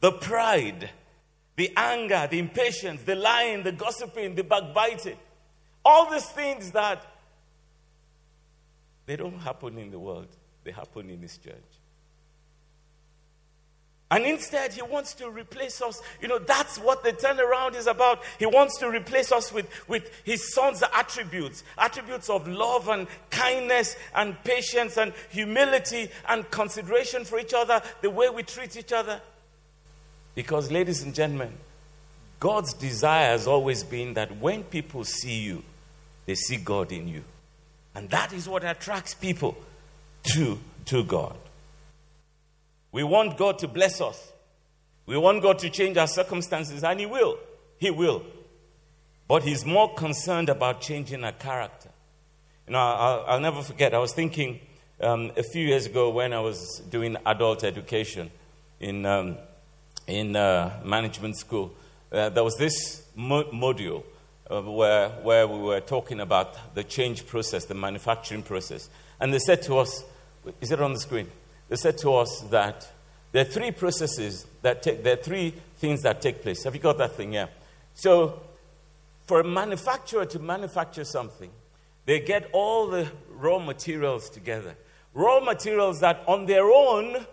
the 0.00 0.12
pride, 0.12 0.90
the 1.56 1.72
anger, 1.74 2.28
the 2.30 2.38
impatience, 2.38 3.02
the 3.02 3.14
lying, 3.14 3.62
the 3.62 3.72
gossiping, 3.72 4.34
the 4.34 4.44
backbiting. 4.44 5.16
All 5.84 6.10
these 6.10 6.26
things 6.26 6.70
that 6.72 7.04
they 9.06 9.16
don't 9.16 9.38
happen 9.38 9.78
in 9.78 9.90
the 9.90 9.98
world, 9.98 10.28
they 10.64 10.70
happen 10.70 11.08
in 11.08 11.20
this 11.20 11.38
church. 11.38 11.54
And 14.14 14.26
instead, 14.26 14.72
he 14.72 14.80
wants 14.80 15.12
to 15.14 15.28
replace 15.28 15.82
us. 15.82 16.00
You 16.22 16.28
know, 16.28 16.38
that's 16.38 16.78
what 16.78 17.02
the 17.02 17.12
turnaround 17.12 17.74
is 17.74 17.88
about. 17.88 18.22
He 18.38 18.46
wants 18.46 18.78
to 18.78 18.88
replace 18.88 19.32
us 19.32 19.52
with, 19.52 19.68
with 19.88 20.08
his 20.22 20.54
son's 20.54 20.84
attributes 20.94 21.64
attributes 21.76 22.30
of 22.30 22.46
love 22.46 22.88
and 22.88 23.08
kindness 23.30 23.96
and 24.14 24.36
patience 24.44 24.98
and 24.98 25.12
humility 25.30 26.08
and 26.28 26.48
consideration 26.52 27.24
for 27.24 27.40
each 27.40 27.52
other, 27.54 27.82
the 28.02 28.10
way 28.10 28.28
we 28.28 28.44
treat 28.44 28.76
each 28.76 28.92
other. 28.92 29.20
Because, 30.36 30.70
ladies 30.70 31.02
and 31.02 31.12
gentlemen, 31.12 31.52
God's 32.38 32.72
desire 32.72 33.32
has 33.32 33.48
always 33.48 33.82
been 33.82 34.14
that 34.14 34.36
when 34.36 34.62
people 34.62 35.02
see 35.02 35.40
you, 35.40 35.64
they 36.26 36.36
see 36.36 36.58
God 36.58 36.92
in 36.92 37.08
you. 37.08 37.24
And 37.96 38.08
that 38.10 38.32
is 38.32 38.48
what 38.48 38.62
attracts 38.62 39.12
people 39.12 39.56
to, 40.34 40.60
to 40.84 41.02
God. 41.02 41.34
We 42.94 43.02
want 43.02 43.36
God 43.36 43.58
to 43.58 43.66
bless 43.66 44.00
us. 44.00 44.32
We 45.04 45.16
want 45.16 45.42
God 45.42 45.58
to 45.58 45.68
change 45.68 45.96
our 45.96 46.06
circumstances, 46.06 46.84
and 46.84 47.00
He 47.00 47.06
will. 47.06 47.38
He 47.76 47.90
will. 47.90 48.22
But 49.26 49.42
He's 49.42 49.66
more 49.66 49.92
concerned 49.92 50.48
about 50.48 50.80
changing 50.80 51.24
our 51.24 51.32
character. 51.32 51.90
You 52.68 52.74
know, 52.74 52.78
I'll, 52.78 53.24
I'll 53.26 53.40
never 53.40 53.62
forget, 53.62 53.94
I 53.94 53.98
was 53.98 54.12
thinking 54.12 54.60
um, 55.00 55.32
a 55.36 55.42
few 55.42 55.66
years 55.66 55.86
ago 55.86 56.10
when 56.10 56.32
I 56.32 56.38
was 56.38 56.82
doing 56.88 57.16
adult 57.26 57.64
education 57.64 58.30
in, 58.78 59.04
um, 59.06 59.38
in 60.06 60.36
uh, 60.36 60.80
management 60.84 61.36
school. 61.36 61.74
Uh, 62.12 62.28
there 62.28 62.44
was 62.44 62.54
this 62.58 63.08
mo- 63.16 63.50
module 63.50 64.04
uh, 64.48 64.62
where, 64.62 65.08
where 65.08 65.48
we 65.48 65.58
were 65.58 65.80
talking 65.80 66.20
about 66.20 66.76
the 66.76 66.84
change 66.84 67.26
process, 67.26 67.64
the 67.64 67.74
manufacturing 67.74 68.44
process. 68.44 68.88
And 69.18 69.34
they 69.34 69.40
said 69.40 69.62
to 69.62 69.78
us, 69.78 70.04
is 70.60 70.70
it 70.70 70.80
on 70.80 70.92
the 70.92 71.00
screen? 71.00 71.26
They 71.74 71.78
said 71.78 71.98
to 71.98 72.14
us 72.14 72.40
that 72.50 72.88
there 73.32 73.42
are 73.42 73.50
three 73.50 73.72
processes 73.72 74.46
that 74.62 74.80
take, 74.80 75.02
there 75.02 75.14
are 75.14 75.22
three 75.22 75.52
things 75.78 76.02
that 76.02 76.22
take 76.22 76.40
place. 76.40 76.62
Have 76.62 76.76
you 76.76 76.80
got 76.80 76.98
that 76.98 77.16
thing? 77.16 77.32
Yeah. 77.32 77.46
So, 77.94 78.42
for 79.26 79.40
a 79.40 79.44
manufacturer 79.44 80.24
to 80.24 80.38
manufacture 80.38 81.02
something, 81.02 81.50
they 82.06 82.20
get 82.20 82.48
all 82.52 82.86
the 82.86 83.10
raw 83.28 83.58
materials 83.58 84.30
together. 84.30 84.76
Raw 85.14 85.40
materials 85.40 85.98
that 85.98 86.22
on 86.28 86.46
their 86.46 86.70
own 86.70 87.26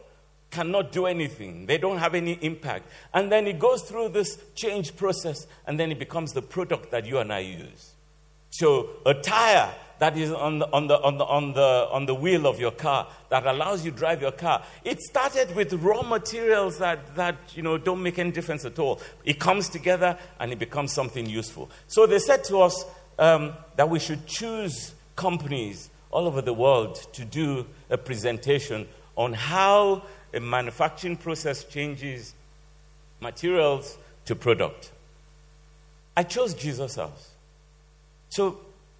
cannot 0.49 0.91
do 0.91 1.05
anything, 1.05 1.67
they 1.67 1.77
don't 1.77 1.99
have 1.99 2.15
any 2.15 2.33
impact. 2.41 2.89
And 3.13 3.31
then 3.31 3.45
it 3.45 3.59
goes 3.59 3.83
through 3.83 4.09
this 4.09 4.39
change 4.55 4.95
process, 4.95 5.45
and 5.67 5.79
then 5.79 5.91
it 5.91 5.99
becomes 5.99 6.33
the 6.33 6.41
product 6.41 6.89
that 6.89 7.05
you 7.05 7.19
and 7.19 7.31
I 7.31 7.41
use. 7.41 7.90
So, 8.51 8.89
a 9.05 9.13
tire 9.15 9.73
that 9.99 10.17
is 10.17 10.31
on 10.31 10.59
the, 10.59 10.67
on, 10.73 10.87
the, 10.87 10.99
on, 10.99 11.17
the, 11.17 11.25
on, 11.25 11.53
the, 11.53 11.87
on 11.91 12.05
the 12.07 12.15
wheel 12.15 12.47
of 12.47 12.59
your 12.59 12.71
car 12.71 13.07
that 13.29 13.45
allows 13.45 13.85
you 13.85 13.91
to 13.91 13.97
drive 13.97 14.19
your 14.19 14.31
car. 14.31 14.63
It 14.83 14.99
started 14.99 15.55
with 15.55 15.71
raw 15.73 16.01
materials 16.01 16.79
that, 16.79 17.15
that 17.15 17.35
you 17.53 17.61
know, 17.61 17.77
don't 17.77 18.01
make 18.01 18.17
any 18.17 18.31
difference 18.31 18.65
at 18.65 18.79
all. 18.79 18.99
It 19.25 19.39
comes 19.39 19.69
together 19.69 20.17
and 20.39 20.51
it 20.51 20.57
becomes 20.57 20.91
something 20.91 21.29
useful. 21.29 21.69
So 21.87 22.07
they 22.07 22.17
said 22.17 22.43
to 22.45 22.61
us 22.61 22.83
um, 23.19 23.53
that 23.75 23.89
we 23.89 23.99
should 23.99 24.25
choose 24.25 24.95
companies 25.15 25.91
all 26.09 26.25
over 26.25 26.41
the 26.41 26.53
world 26.53 26.95
to 27.13 27.23
do 27.23 27.67
a 27.91 27.97
presentation 27.97 28.87
on 29.15 29.33
how 29.33 30.01
a 30.33 30.39
manufacturing 30.39 31.15
process 31.15 31.63
changes 31.63 32.33
materials 33.19 33.99
to 34.25 34.35
product. 34.35 34.91
I 36.17 36.23
chose 36.23 36.55
Jesus 36.55 36.95
House. 36.95 37.30
So 38.31 38.57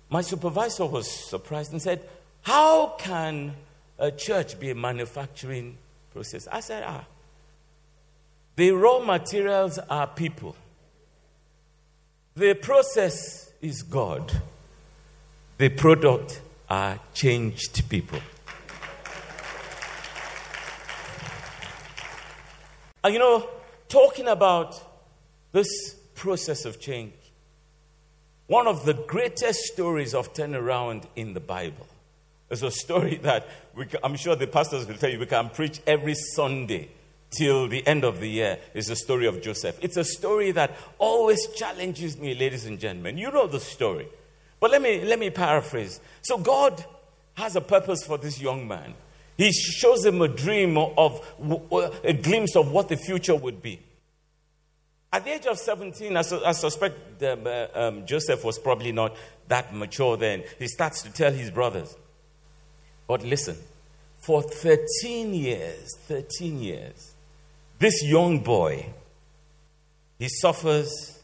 my 0.09 0.21
supervisor 0.21 0.85
was 0.85 1.09
surprised 1.09 1.71
and 1.71 1.81
said, 1.81 2.07
How 2.41 2.95
can 2.99 3.53
a 3.97 4.11
church 4.11 4.59
be 4.59 4.71
a 4.71 4.75
manufacturing 4.75 5.77
process? 6.11 6.47
I 6.51 6.59
said, 6.59 6.83
Ah, 6.85 7.05
the 8.57 8.71
raw 8.71 8.99
materials 8.99 9.79
are 9.79 10.05
people, 10.07 10.55
the 12.35 12.53
process 12.55 13.51
is 13.61 13.83
God, 13.83 14.31
the 15.57 15.69
product 15.69 16.41
are 16.69 16.99
changed 17.13 17.87
people. 17.89 18.19
And 23.03 23.13
you 23.13 23.19
know, 23.19 23.47
talking 23.87 24.27
about 24.27 24.79
this 25.53 25.95
process 26.15 26.65
of 26.65 26.79
change, 26.81 27.13
one 28.51 28.67
of 28.67 28.83
the 28.83 28.93
greatest 28.93 29.61
stories 29.61 30.13
of 30.13 30.33
turnaround 30.33 31.05
in 31.15 31.33
the 31.33 31.39
Bible 31.39 31.87
is 32.49 32.61
a 32.63 32.69
story 32.69 33.15
that 33.23 33.47
we, 33.77 33.85
I'm 34.03 34.17
sure 34.17 34.35
the 34.35 34.45
pastors 34.45 34.85
will 34.85 34.95
tell 34.95 35.09
you 35.09 35.19
we 35.19 35.25
can 35.25 35.47
preach 35.51 35.79
every 35.87 36.15
Sunday 36.15 36.89
till 37.29 37.69
the 37.69 37.87
end 37.87 38.03
of 38.03 38.19
the 38.19 38.27
year 38.27 38.59
is 38.73 38.87
the 38.87 38.95
story 38.97 39.25
of 39.25 39.41
Joseph. 39.41 39.79
It's 39.81 39.95
a 39.95 40.03
story 40.03 40.51
that 40.51 40.75
always 40.99 41.47
challenges 41.55 42.17
me, 42.17 42.35
ladies 42.35 42.65
and 42.65 42.77
gentlemen. 42.77 43.17
You 43.17 43.31
know 43.31 43.47
the 43.47 43.61
story. 43.61 44.09
But 44.59 44.71
let 44.71 44.81
me, 44.81 45.05
let 45.05 45.17
me 45.17 45.29
paraphrase. 45.29 46.01
So, 46.21 46.37
God 46.37 46.83
has 47.35 47.55
a 47.55 47.61
purpose 47.61 48.03
for 48.03 48.17
this 48.17 48.41
young 48.41 48.67
man. 48.67 48.95
He 49.37 49.53
shows 49.53 50.05
him 50.05 50.21
a 50.21 50.27
dream 50.27 50.77
of 50.77 51.25
a 52.03 52.11
glimpse 52.11 52.57
of 52.57 52.69
what 52.73 52.89
the 52.89 52.97
future 52.97 53.33
would 53.33 53.61
be. 53.61 53.79
At 55.13 55.25
the 55.25 55.33
age 55.33 55.45
of 55.45 55.57
17, 55.57 56.15
I, 56.15 56.21
su- 56.21 56.41
I 56.45 56.53
suspect 56.53 57.21
uh, 57.21 57.67
um, 57.73 58.05
Joseph 58.05 58.43
was 58.45 58.57
probably 58.57 58.91
not 58.91 59.15
that 59.49 59.73
mature 59.75 60.15
then. 60.15 60.43
He 60.57 60.67
starts 60.67 61.01
to 61.03 61.11
tell 61.11 61.33
his 61.33 61.51
brothers. 61.51 61.95
But 63.07 63.23
listen, 63.23 63.57
for 64.21 64.41
13 64.41 65.33
years, 65.33 65.97
13 66.07 66.61
years, 66.61 67.13
this 67.77 68.03
young 68.03 68.39
boy, 68.39 68.85
he 70.17 70.29
suffers 70.29 71.19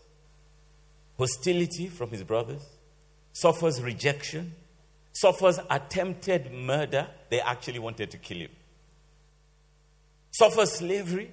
hostility 1.17 1.87
from 1.87 2.09
his 2.09 2.23
brothers, 2.23 2.63
suffers 3.31 3.81
rejection, 3.81 4.53
suffers 5.13 5.59
attempted 5.69 6.51
murder. 6.51 7.07
They 7.29 7.39
actually 7.39 7.79
wanted 7.79 8.11
to 8.11 8.17
kill 8.17 8.39
him. 8.39 8.51
suffers 10.31 10.73
slavery, 10.73 11.31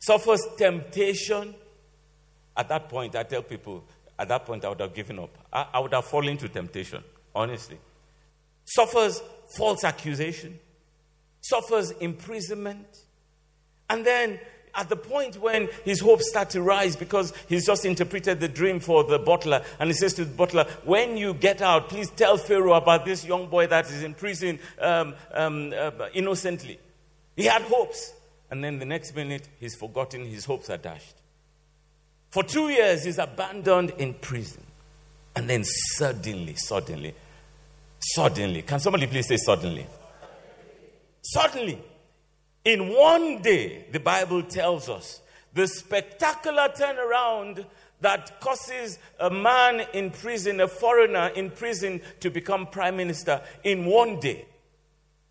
suffers 0.00 0.46
temptation. 0.58 1.54
At 2.56 2.68
that 2.68 2.88
point, 2.88 3.16
I 3.16 3.22
tell 3.22 3.42
people, 3.42 3.84
at 4.18 4.28
that 4.28 4.44
point, 4.44 4.64
I 4.64 4.68
would 4.68 4.80
have 4.80 4.94
given 4.94 5.18
up. 5.18 5.36
I, 5.52 5.66
I 5.74 5.80
would 5.80 5.92
have 5.92 6.04
fallen 6.04 6.36
to 6.38 6.48
temptation, 6.48 7.02
honestly. 7.34 7.78
Suffers 8.64 9.22
false 9.56 9.84
accusation, 9.84 10.58
suffers 11.40 11.90
imprisonment, 11.92 12.86
and 13.90 14.04
then 14.04 14.38
at 14.74 14.88
the 14.88 14.96
point 14.96 15.36
when 15.36 15.68
his 15.84 16.00
hopes 16.00 16.28
start 16.30 16.48
to 16.50 16.62
rise 16.62 16.96
because 16.96 17.32
he's 17.48 17.66
just 17.66 17.84
interpreted 17.84 18.40
the 18.40 18.48
dream 18.48 18.80
for 18.80 19.04
the 19.04 19.18
butler 19.18 19.62
and 19.78 19.90
he 19.90 19.94
says 19.94 20.14
to 20.14 20.24
the 20.24 20.34
butler 20.34 20.64
when 20.84 21.16
you 21.18 21.34
get 21.34 21.60
out 21.60 21.90
please 21.90 22.08
tell 22.10 22.38
pharaoh 22.38 22.72
about 22.72 23.04
this 23.04 23.22
young 23.22 23.48
boy 23.48 23.66
that 23.66 23.84
is 23.90 24.02
in 24.02 24.14
prison 24.14 24.58
um, 24.80 25.14
um, 25.34 25.74
uh, 25.76 25.90
innocently. 26.14 26.78
He 27.36 27.44
had 27.44 27.62
hopes. 27.62 28.14
And 28.50 28.62
then 28.62 28.78
the 28.78 28.84
next 28.84 29.14
minute 29.14 29.48
he's 29.60 29.74
forgotten 29.74 30.24
his 30.24 30.44
hopes 30.44 30.70
are 30.70 30.78
dashed 30.78 31.21
for 32.32 32.42
two 32.42 32.68
years 32.68 33.04
he's 33.04 33.18
abandoned 33.18 33.90
in 33.98 34.14
prison 34.14 34.62
and 35.36 35.48
then 35.48 35.62
suddenly 35.64 36.54
suddenly 36.56 37.14
suddenly 38.00 38.62
can 38.62 38.80
somebody 38.80 39.06
please 39.06 39.28
say 39.28 39.36
suddenly 39.36 39.86
suddenly 41.22 41.78
in 42.64 42.90
one 42.90 43.42
day, 43.42 43.86
the 43.90 43.98
Bible 43.98 44.42
tells 44.42 44.88
us, 44.88 45.20
the 45.52 45.66
spectacular 45.66 46.68
turnaround 46.68 47.66
that 48.00 48.40
causes 48.40 48.98
a 49.18 49.30
man 49.30 49.84
in 49.92 50.10
prison, 50.10 50.60
a 50.60 50.68
foreigner 50.68 51.28
in 51.34 51.50
prison, 51.50 52.00
to 52.20 52.30
become 52.30 52.66
prime 52.66 52.96
minister 52.96 53.40
in 53.64 53.84
one 53.84 54.20
day. 54.20 54.44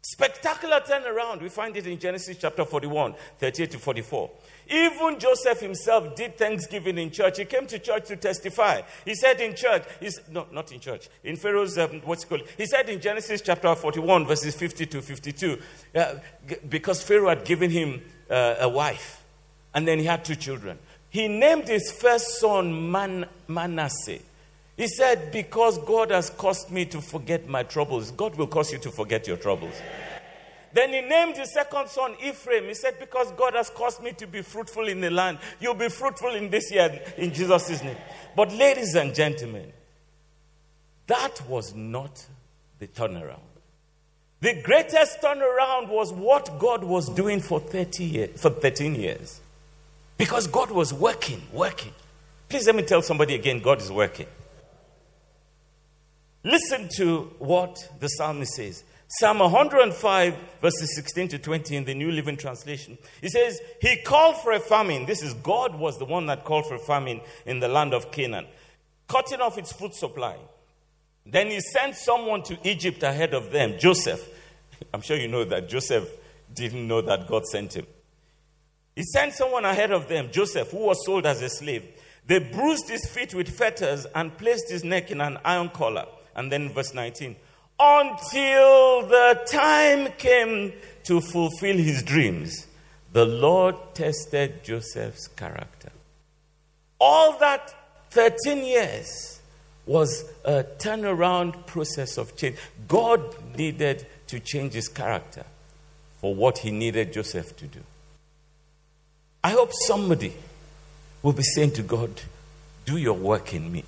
Spectacular 0.03 0.79
turnaround. 0.79 1.41
We 1.41 1.49
find 1.49 1.77
it 1.77 1.85
in 1.85 1.99
Genesis 1.99 2.37
chapter 2.37 2.65
41, 2.65 3.13
38 3.37 3.71
to 3.71 3.79
44. 3.79 4.31
Even 4.67 5.19
Joseph 5.19 5.59
himself 5.59 6.15
did 6.15 6.37
thanksgiving 6.39 6.97
in 6.97 7.11
church. 7.11 7.37
He 7.37 7.45
came 7.45 7.67
to 7.67 7.77
church 7.77 8.07
to 8.07 8.15
testify. 8.15 8.81
He 9.05 9.13
said 9.13 9.39
in 9.39 9.55
church, 9.55 9.83
he's, 9.99 10.19
no, 10.31 10.47
not 10.51 10.71
in 10.71 10.79
church, 10.79 11.07
in 11.23 11.35
Pharaoh's, 11.35 11.77
um, 11.77 12.01
what's 12.03 12.25
called? 12.25 12.41
He 12.57 12.65
said 12.65 12.89
in 12.89 12.99
Genesis 12.99 13.41
chapter 13.41 13.75
41, 13.75 14.25
verses 14.25 14.55
50 14.55 14.87
to 14.87 15.01
52, 15.03 15.59
uh, 15.93 16.15
because 16.67 17.03
Pharaoh 17.03 17.29
had 17.29 17.45
given 17.45 17.69
him 17.69 18.01
uh, 18.29 18.55
a 18.59 18.69
wife, 18.69 19.23
and 19.75 19.87
then 19.87 19.99
he 19.99 20.05
had 20.05 20.25
two 20.25 20.35
children. 20.35 20.79
He 21.09 21.27
named 21.27 21.67
his 21.67 21.91
first 21.91 22.39
son 22.39 22.91
Man- 22.91 23.27
Manasseh. 23.47 24.19
He 24.81 24.87
said, 24.87 25.31
Because 25.31 25.77
God 25.77 26.09
has 26.09 26.31
caused 26.31 26.71
me 26.71 26.85
to 26.85 27.01
forget 27.01 27.47
my 27.47 27.61
troubles, 27.61 28.09
God 28.09 28.33
will 28.33 28.47
cause 28.47 28.73
you 28.73 28.79
to 28.79 28.89
forget 28.89 29.27
your 29.27 29.37
troubles. 29.37 29.75
Then 30.73 30.89
he 30.89 31.01
named 31.01 31.37
his 31.37 31.53
second 31.53 31.87
son 31.87 32.15
Ephraim. 32.19 32.63
He 32.63 32.73
said, 32.73 32.97
Because 32.99 33.31
God 33.33 33.53
has 33.53 33.69
caused 33.69 34.01
me 34.01 34.11
to 34.13 34.25
be 34.25 34.41
fruitful 34.41 34.87
in 34.87 34.99
the 34.99 35.11
land, 35.11 35.37
you'll 35.59 35.75
be 35.75 35.87
fruitful 35.87 36.33
in 36.33 36.49
this 36.49 36.71
year 36.71 36.99
in 37.15 37.31
Jesus' 37.31 37.83
name. 37.83 37.95
But, 38.35 38.51
ladies 38.53 38.95
and 38.95 39.13
gentlemen, 39.13 39.71
that 41.05 41.47
was 41.47 41.75
not 41.75 42.25
the 42.79 42.87
turnaround. 42.87 43.37
The 44.39 44.63
greatest 44.63 45.21
turnaround 45.21 45.89
was 45.89 46.11
what 46.11 46.57
God 46.57 46.83
was 46.83 47.07
doing 47.07 47.39
for 47.39 47.59
30 47.59 48.03
years, 48.03 48.41
for 48.41 48.49
13 48.49 48.95
years. 48.95 49.41
Because 50.17 50.47
God 50.47 50.71
was 50.71 50.91
working, 50.91 51.43
working. 51.53 51.93
Please 52.49 52.65
let 52.65 52.75
me 52.75 52.81
tell 52.81 53.03
somebody 53.03 53.35
again 53.35 53.59
God 53.59 53.79
is 53.79 53.91
working. 53.91 54.25
Listen 56.43 56.89
to 56.97 57.33
what 57.39 57.77
the 57.99 58.07
psalmist 58.07 58.53
says. 58.53 58.83
Psalm 59.19 59.39
105, 59.39 60.35
verses 60.61 60.95
16 60.95 61.27
to 61.27 61.37
20 61.37 61.75
in 61.75 61.83
the 61.83 61.93
New 61.93 62.11
Living 62.11 62.37
Translation. 62.37 62.97
He 63.19 63.27
says, 63.27 63.59
He 63.81 63.97
called 63.97 64.37
for 64.37 64.53
a 64.53 64.59
famine. 64.59 65.05
This 65.05 65.21
is 65.21 65.33
God 65.33 65.75
was 65.75 65.97
the 65.97 66.05
one 66.05 66.27
that 66.27 66.45
called 66.45 66.65
for 66.65 66.75
a 66.75 66.79
famine 66.79 67.19
in 67.45 67.59
the 67.59 67.67
land 67.67 67.93
of 67.93 68.11
Canaan, 68.11 68.47
cutting 69.07 69.41
off 69.41 69.57
its 69.57 69.73
food 69.73 69.93
supply. 69.93 70.37
Then 71.25 71.47
he 71.47 71.59
sent 71.59 71.95
someone 71.95 72.41
to 72.43 72.57
Egypt 72.63 73.03
ahead 73.03 73.33
of 73.33 73.51
them, 73.51 73.77
Joseph. 73.77 74.27
I'm 74.93 75.01
sure 75.01 75.17
you 75.17 75.27
know 75.27 75.43
that 75.43 75.67
Joseph 75.69 76.09
didn't 76.53 76.87
know 76.87 77.01
that 77.01 77.27
God 77.27 77.45
sent 77.45 77.75
him. 77.75 77.85
He 78.95 79.03
sent 79.03 79.33
someone 79.33 79.65
ahead 79.65 79.91
of 79.91 80.07
them, 80.07 80.29
Joseph, 80.31 80.71
who 80.71 80.85
was 80.85 81.05
sold 81.05 81.25
as 81.25 81.41
a 81.41 81.49
slave. 81.49 81.85
They 82.25 82.39
bruised 82.39 82.89
his 82.89 83.05
feet 83.05 83.33
with 83.33 83.49
fetters 83.49 84.05
and 84.15 84.37
placed 84.37 84.69
his 84.69 84.83
neck 84.83 85.11
in 85.11 85.21
an 85.21 85.37
iron 85.43 85.69
collar. 85.69 86.05
And 86.35 86.51
then 86.51 86.69
verse 86.69 86.93
19 86.93 87.35
until 87.81 89.07
the 89.07 89.41
time 89.47 90.11
came 90.19 90.71
to 91.03 91.19
fulfill 91.19 91.77
his 91.77 92.03
dreams, 92.03 92.67
the 93.11 93.25
Lord 93.25 93.75
tested 93.95 94.63
Joseph's 94.63 95.27
character. 95.27 95.91
All 96.99 97.39
that 97.39 97.73
13 98.11 98.63
years 98.63 99.41
was 99.87 100.23
a 100.45 100.63
turnaround 100.63 101.65
process 101.65 102.19
of 102.19 102.35
change. 102.35 102.57
God 102.87 103.21
needed 103.57 104.05
to 104.27 104.39
change 104.39 104.73
his 104.73 104.87
character 104.87 105.43
for 106.19 106.35
what 106.35 106.59
he 106.59 106.69
needed 106.69 107.11
Joseph 107.13 107.57
to 107.57 107.65
do. 107.65 107.79
I 109.43 109.51
hope 109.51 109.71
somebody 109.87 110.33
will 111.23 111.33
be 111.33 111.41
saying 111.41 111.71
to 111.71 111.81
God, 111.81 112.11
Do 112.85 112.97
your 112.97 113.15
work 113.15 113.55
in 113.55 113.71
me. 113.71 113.83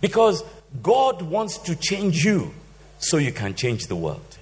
Because 0.00 0.42
God 0.82 1.22
wants 1.22 1.58
to 1.58 1.76
change 1.76 2.24
you 2.24 2.52
so 2.98 3.16
you 3.16 3.32
can 3.32 3.54
change 3.54 3.86
the 3.86 3.96
world. 3.96 4.38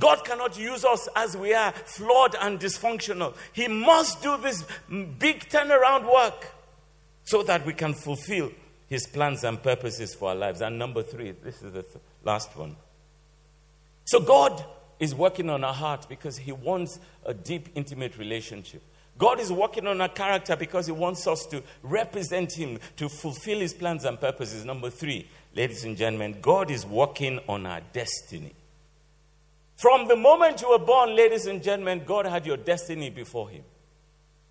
God 0.00 0.24
cannot 0.24 0.58
use 0.58 0.84
us 0.84 1.08
as 1.14 1.36
we 1.36 1.54
are, 1.54 1.72
flawed 1.72 2.34
and 2.40 2.58
dysfunctional. 2.58 3.34
He 3.52 3.68
must 3.68 4.22
do 4.22 4.36
this 4.38 4.64
big 4.88 5.48
turnaround 5.48 6.12
work 6.12 6.50
so 7.24 7.42
that 7.44 7.64
we 7.64 7.72
can 7.72 7.94
fulfill 7.94 8.50
His 8.88 9.06
plans 9.06 9.44
and 9.44 9.62
purposes 9.62 10.14
for 10.14 10.30
our 10.30 10.34
lives. 10.34 10.60
And 10.60 10.78
number 10.78 11.02
three, 11.02 11.30
this 11.30 11.62
is 11.62 11.72
the 11.72 11.82
th- 11.82 11.96
last 12.24 12.56
one. 12.56 12.76
So 14.04 14.20
God 14.20 14.64
is 14.98 15.14
working 15.14 15.48
on 15.48 15.64
our 15.64 15.72
heart 15.72 16.06
because 16.08 16.36
He 16.36 16.52
wants 16.52 16.98
a 17.24 17.32
deep, 17.32 17.68
intimate 17.74 18.18
relationship. 18.18 18.82
God 19.16 19.40
is 19.40 19.52
working 19.52 19.86
on 19.86 20.00
our 20.00 20.08
character 20.08 20.56
because 20.56 20.86
He 20.86 20.92
wants 20.92 21.26
us 21.26 21.46
to 21.46 21.62
represent 21.82 22.52
Him, 22.52 22.78
to 22.96 23.08
fulfill 23.08 23.60
His 23.60 23.72
plans 23.74 24.04
and 24.04 24.20
purposes. 24.20 24.64
Number 24.64 24.90
three, 24.90 25.28
ladies 25.54 25.84
and 25.84 25.96
gentlemen, 25.96 26.38
God 26.40 26.70
is 26.70 26.84
working 26.84 27.40
on 27.48 27.66
our 27.66 27.80
destiny. 27.92 28.52
From 29.76 30.08
the 30.08 30.16
moment 30.16 30.60
you 30.62 30.70
were 30.70 30.78
born, 30.78 31.14
ladies 31.16 31.46
and 31.46 31.62
gentlemen, 31.62 32.02
God 32.04 32.26
had 32.26 32.46
your 32.46 32.56
destiny 32.56 33.10
before 33.10 33.48
Him. 33.50 33.64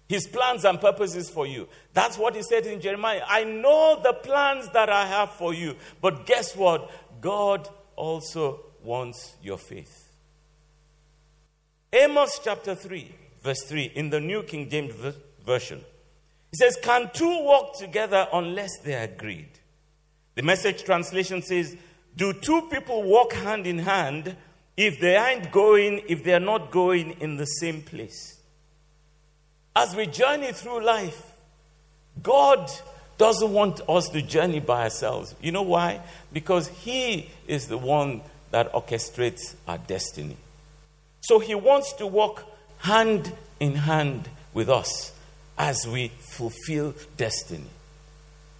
His 0.08 0.28
plans 0.28 0.66
and 0.66 0.80
purposes 0.80 1.30
for 1.30 1.48
you. 1.48 1.68
That's 1.94 2.18
what 2.18 2.36
He 2.36 2.44
said 2.44 2.66
in 2.66 2.82
Jeremiah. 2.82 3.24
I 3.28 3.44
know 3.44 4.00
the 4.04 4.14
plans 4.14 4.70
that 4.70 4.90
I 4.90 5.08
have 5.08 5.32
for 5.32 5.54
you. 5.54 5.76
But 6.02 6.26
guess 6.26 6.56
what? 6.56 6.92
God 7.22 7.68
also 7.96 8.66
wants 8.84 9.36
your 9.42 9.58
faith. 9.58 10.12
Amos 11.92 12.40
chapter 12.44 12.76
3, 12.76 13.12
verse 13.44 13.64
3, 13.64 13.92
in 13.96 14.10
the 14.10 14.20
New 14.20 14.44
King 14.44 14.70
James 14.70 14.94
Version. 15.46 15.82
He 16.52 16.58
says, 16.58 16.78
Can 16.82 17.10
two 17.14 17.44
walk 17.44 17.78
together 17.78 18.28
unless 18.32 18.78
they 18.84 18.96
are 18.96 19.04
agreed? 19.04 19.50
The 20.36 20.44
message 20.44 20.84
translation 20.84 21.42
says, 21.42 21.76
Do 22.16 22.34
two 22.34 22.64
people 22.72 23.04
walk 23.04 23.34
hand 23.34 23.68
in 23.68 23.80
hand 23.80 24.36
if 24.78 25.00
they 25.00 25.16
aren't 25.16 25.52
going, 25.52 26.04
if 26.08 26.24
they're 26.24 26.40
not 26.40 26.72
going 26.72 27.12
in 27.22 27.38
the 27.38 27.46
same 27.46 27.82
place? 27.82 28.40
As 29.76 29.96
we 29.96 30.06
journey 30.06 30.52
through 30.52 30.84
life, 30.84 31.32
God 32.22 32.72
doesn't 33.18 33.52
want 33.52 33.82
us 33.90 34.10
to 34.10 34.22
journey 34.22 34.60
by 34.60 34.84
ourselves. 34.84 35.36
You 35.42 35.52
know 35.52 35.64
why? 35.64 36.02
Because 36.32 36.68
He 36.68 37.30
is 37.48 37.68
the 37.68 37.78
one 37.78 38.22
that 38.52 38.72
orchestrates 38.74 39.56
our 39.68 39.80
destiny. 39.80 40.38
So 41.22 41.40
He 41.40 41.56
wants 41.56 41.94
to 41.94 42.08
walk 42.08 42.46
hand 42.84 43.32
in 43.62 43.76
hand 43.76 44.30
with 44.54 44.70
us 44.70 45.14
as 45.58 45.88
we 45.88 46.10
fulfill 46.20 46.94
destiny. 47.16 47.70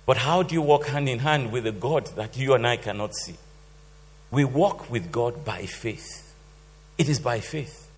But 0.06 0.18
how 0.18 0.44
do 0.44 0.56
you 0.56 0.62
walk 0.62 0.88
hand 0.88 1.10
in 1.10 1.20
hand 1.20 1.52
with 1.52 1.68
a 1.68 1.72
God 1.72 2.08
that 2.16 2.38
you 2.38 2.54
and 2.54 2.66
I 2.66 2.78
cannot 2.78 3.14
see? 3.16 3.36
We 4.32 4.46
walk 4.46 4.90
with 4.90 5.12
God 5.12 5.44
by 5.44 5.66
faith. 5.66 6.34
It 6.98 7.10
is 7.10 7.20
by 7.20 7.42
faith. 7.42 7.90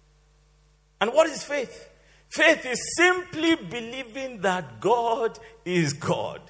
And 0.99 1.13
what 1.13 1.27
is 1.27 1.43
faith? 1.43 1.89
Faith 2.29 2.65
is 2.65 2.79
simply 2.97 3.55
believing 3.55 4.41
that 4.41 4.81
God 4.81 5.37
is 5.63 5.93
God. 5.93 6.41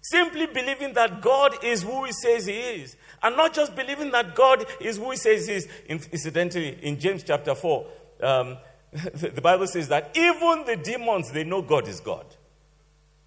Simply 0.00 0.46
believing 0.46 0.94
that 0.94 1.20
God 1.20 1.64
is 1.64 1.82
who 1.82 2.04
He 2.04 2.12
says 2.12 2.46
He 2.46 2.56
is. 2.56 2.96
And 3.22 3.36
not 3.36 3.52
just 3.52 3.74
believing 3.74 4.12
that 4.12 4.34
God 4.34 4.64
is 4.80 4.98
who 4.98 5.10
He 5.10 5.16
says 5.16 5.48
He 5.48 5.54
is. 5.54 5.68
Incidentally, 5.88 6.78
in 6.82 7.00
James 7.00 7.24
chapter 7.24 7.54
4, 7.54 7.86
um, 8.22 8.56
the 9.14 9.40
Bible 9.40 9.66
says 9.66 9.88
that 9.88 10.12
even 10.14 10.64
the 10.66 10.76
demons, 10.76 11.32
they 11.32 11.42
know 11.42 11.62
God 11.62 11.88
is 11.88 11.98
God. 11.98 12.24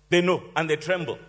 They 0.10 0.22
know 0.22 0.44
and 0.56 0.70
they 0.70 0.78
tremble. 0.78 1.20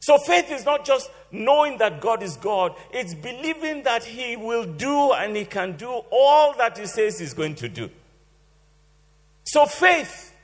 So 0.00 0.18
faith 0.18 0.50
is 0.50 0.64
not 0.64 0.84
just 0.84 1.10
knowing 1.30 1.78
that 1.78 2.00
God 2.00 2.22
is 2.22 2.36
God, 2.36 2.74
it's 2.92 3.14
believing 3.14 3.84
that 3.84 4.04
He 4.04 4.36
will 4.36 4.64
do 4.64 5.12
and 5.12 5.36
He 5.36 5.44
can 5.44 5.76
do 5.76 6.02
all 6.10 6.54
that 6.56 6.76
He 6.76 6.86
says 6.86 7.20
He's 7.20 7.34
going 7.34 7.54
to 7.56 7.68
do. 7.68 7.88
So 9.44 9.66
faith, 9.66 10.34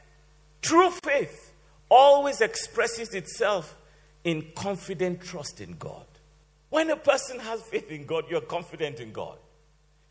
true 0.62 0.90
faith, 0.90 1.52
always 1.88 2.40
expresses 2.40 3.14
itself 3.14 3.76
in 4.22 4.46
confident 4.54 5.22
trust 5.22 5.60
in 5.60 5.76
God. 5.76 6.06
When 6.70 6.90
a 6.90 6.96
person 6.96 7.40
has 7.40 7.62
faith 7.62 7.90
in 7.90 8.06
God, 8.06 8.24
you're 8.30 8.40
confident 8.40 9.00
in 9.00 9.12
God. 9.12 9.38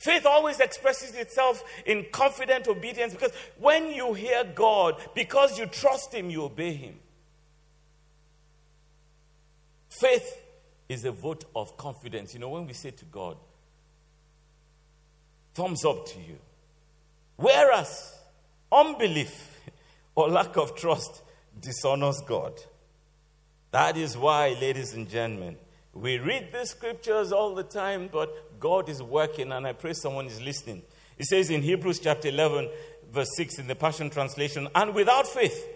Faith 0.03 0.25
always 0.25 0.59
expresses 0.59 1.15
itself 1.15 1.63
in 1.85 2.05
confident 2.11 2.67
obedience 2.67 3.13
because 3.13 3.31
when 3.57 3.89
you 3.89 4.13
hear 4.13 4.43
God, 4.43 5.01
because 5.15 5.57
you 5.57 5.65
trust 5.65 6.13
Him, 6.13 6.29
you 6.29 6.43
obey 6.43 6.73
Him. 6.73 6.99
Faith 9.87 10.41
is 10.89 11.05
a 11.05 11.11
vote 11.13 11.45
of 11.55 11.77
confidence. 11.77 12.33
You 12.33 12.41
know, 12.41 12.49
when 12.49 12.67
we 12.67 12.73
say 12.73 12.91
to 12.91 13.05
God, 13.05 13.37
thumbs 15.53 15.85
up 15.85 16.05
to 16.07 16.19
you. 16.19 16.37
Whereas 17.37 18.13
unbelief 18.73 19.57
or 20.15 20.27
lack 20.27 20.57
of 20.57 20.75
trust 20.75 21.21
dishonors 21.61 22.19
God. 22.27 22.59
That 23.71 23.95
is 23.95 24.17
why, 24.17 24.49
ladies 24.59 24.95
and 24.95 25.09
gentlemen, 25.09 25.55
we 25.93 26.17
read 26.17 26.51
the 26.51 26.65
scriptures 26.65 27.31
all 27.31 27.53
the 27.53 27.63
time, 27.63 28.09
but 28.11 28.59
God 28.59 28.89
is 28.89 29.01
working, 29.01 29.51
and 29.51 29.67
I 29.67 29.73
pray 29.73 29.93
someone 29.93 30.25
is 30.25 30.41
listening. 30.41 30.81
It 31.17 31.25
says 31.25 31.49
in 31.49 31.61
Hebrews 31.61 31.99
chapter 31.99 32.29
11, 32.29 32.69
verse 33.11 33.29
6 33.37 33.59
in 33.59 33.67
the 33.67 33.75
Passion 33.75 34.09
Translation, 34.09 34.67
and 34.73 34.95
without 34.95 35.27
faith, 35.27 35.67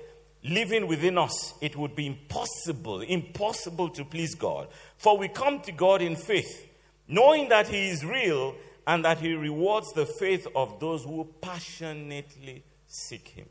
living 0.44 0.88
within 0.88 1.18
us, 1.18 1.54
it 1.62 1.76
would 1.76 1.96
be 1.96 2.08
impossible, 2.08 3.02
impossible 3.02 3.90
to 3.90 4.04
please 4.06 4.34
God. 4.34 4.68
For 4.98 5.18
we 5.18 5.28
come 5.28 5.62
to 5.62 5.72
God 5.72 6.02
in 6.02 6.16
faith, 6.16 6.68
knowing 7.08 7.50
that 7.50 7.68
He 7.68 7.90
is 7.90 8.04
real 8.04 8.56
and 8.88 9.06
that 9.06 9.20
He 9.20 9.34
rewards 9.34 9.94
the 9.94 10.06
faith 10.06 10.48
of 10.56 10.80
those 10.80 11.04
who 11.04 11.28
passionately 11.42 12.64
seek 12.88 13.28
Him. 13.28 13.48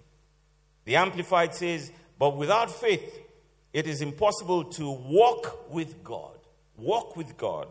The 0.85 0.97
Amplified 0.97 1.55
says, 1.55 1.93
But 2.19 2.37
without 2.37 2.71
faith, 2.71 3.21
it 3.73 3.87
is 3.87 4.01
impossible 4.01 4.65
to 4.65 4.91
walk 4.91 5.71
with 5.71 6.03
God, 6.03 6.36
walk 6.79 7.17
with 7.17 7.37
God, 7.37 7.69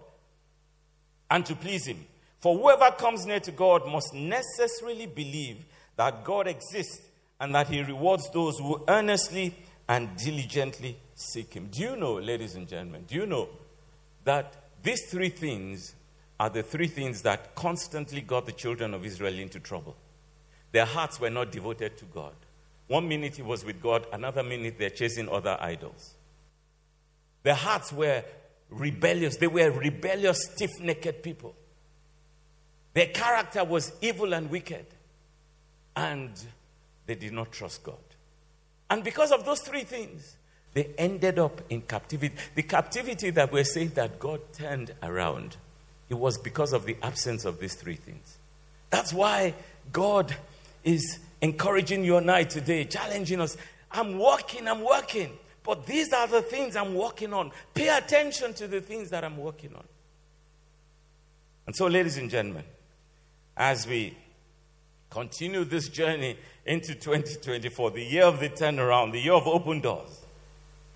and 1.29 1.45
to 1.45 1.55
please 1.55 1.85
Him. 1.85 2.05
For 2.39 2.57
whoever 2.57 2.91
comes 2.95 3.25
near 3.25 3.39
to 3.39 3.51
God 3.51 3.87
must 3.87 4.13
necessarily 4.13 5.07
believe 5.07 5.65
that 5.95 6.23
God 6.23 6.47
exists 6.47 7.01
and 7.39 7.53
that 7.55 7.67
he 7.67 7.81
rewards 7.81 8.29
those 8.31 8.57
who 8.59 8.83
earnestly 8.87 9.55
and 9.87 10.15
diligently 10.17 10.97
seek 11.15 11.53
him. 11.53 11.69
Do 11.71 11.81
you 11.81 11.95
know, 11.95 12.13
ladies 12.15 12.55
and 12.55 12.67
gentlemen, 12.67 13.05
do 13.07 13.15
you 13.15 13.25
know 13.25 13.49
that 14.23 14.55
these 14.83 15.09
three 15.09 15.29
things 15.29 15.95
are 16.39 16.49
the 16.49 16.63
three 16.63 16.87
things 16.87 17.21
that 17.23 17.55
constantly 17.55 18.21
got 18.21 18.45
the 18.45 18.51
children 18.51 18.93
of 18.93 19.05
Israel 19.05 19.37
into 19.37 19.59
trouble? 19.59 19.95
Their 20.71 20.85
hearts 20.85 21.19
were 21.19 21.29
not 21.29 21.51
devoted 21.51 21.97
to 21.97 22.05
God. 22.05 22.33
One 22.87 23.07
minute 23.07 23.35
he 23.35 23.41
was 23.41 23.65
with 23.65 23.81
God, 23.81 24.05
another 24.11 24.43
minute 24.43 24.75
they're 24.77 24.89
chasing 24.89 25.29
other 25.29 25.57
idols. 25.59 26.13
Their 27.43 27.55
hearts 27.55 27.91
were 27.91 28.23
rebellious. 28.69 29.37
They 29.37 29.47
were 29.47 29.71
rebellious, 29.71 30.45
stiff 30.45 30.79
necked 30.79 31.23
people. 31.23 31.55
Their 32.93 33.07
character 33.07 33.63
was 33.63 33.91
evil 34.01 34.33
and 34.33 34.49
wicked. 34.49 34.85
And 35.95 36.31
they 37.05 37.15
did 37.15 37.33
not 37.33 37.51
trust 37.51 37.83
God. 37.83 37.95
And 38.89 39.03
because 39.03 39.31
of 39.31 39.45
those 39.45 39.61
three 39.61 39.83
things, 39.83 40.35
they 40.73 40.93
ended 40.97 41.39
up 41.39 41.61
in 41.69 41.81
captivity. 41.81 42.35
The 42.53 42.63
captivity 42.63 43.29
that 43.31 43.51
we're 43.51 43.63
saying 43.63 43.91
that 43.95 44.19
God 44.19 44.41
turned 44.53 44.93
around, 45.01 45.55
it 46.09 46.15
was 46.15 46.37
because 46.37 46.73
of 46.73 46.85
the 46.85 46.97
absence 47.01 47.45
of 47.45 47.59
these 47.59 47.75
three 47.75 47.95
things. 47.95 48.37
That's 48.89 49.13
why 49.13 49.55
God 49.91 50.35
is 50.83 51.19
encouraging 51.41 52.03
you 52.03 52.17
and 52.17 52.29
I 52.29 52.43
today, 52.43 52.85
challenging 52.85 53.41
us. 53.41 53.57
I'm 53.91 54.19
working, 54.19 54.67
I'm 54.67 54.83
working, 54.83 55.31
but 55.65 55.87
these 55.87 56.13
are 56.13 56.27
the 56.27 56.43
things 56.43 56.75
I'm 56.75 56.93
working 56.93 57.33
on. 57.33 57.51
Pay 57.73 57.89
attention 57.89 58.53
to 58.53 58.67
the 58.67 58.81
things 58.81 59.09
that 59.09 59.23
I'm 59.23 59.37
working 59.37 59.73
on. 59.75 59.83
And 61.65 61.75
so, 61.75 61.87
ladies 61.87 62.17
and 62.17 62.29
gentlemen, 62.29 62.63
as 63.57 63.87
we 63.87 64.15
continue 65.09 65.63
this 65.65 65.89
journey 65.89 66.37
into 66.65 66.93
2024, 66.93 67.91
the 67.91 68.03
year 68.03 68.25
of 68.25 68.39
the 68.39 68.49
turnaround, 68.49 69.11
the 69.11 69.19
year 69.19 69.33
of 69.33 69.47
open 69.47 69.81
doors, 69.81 70.21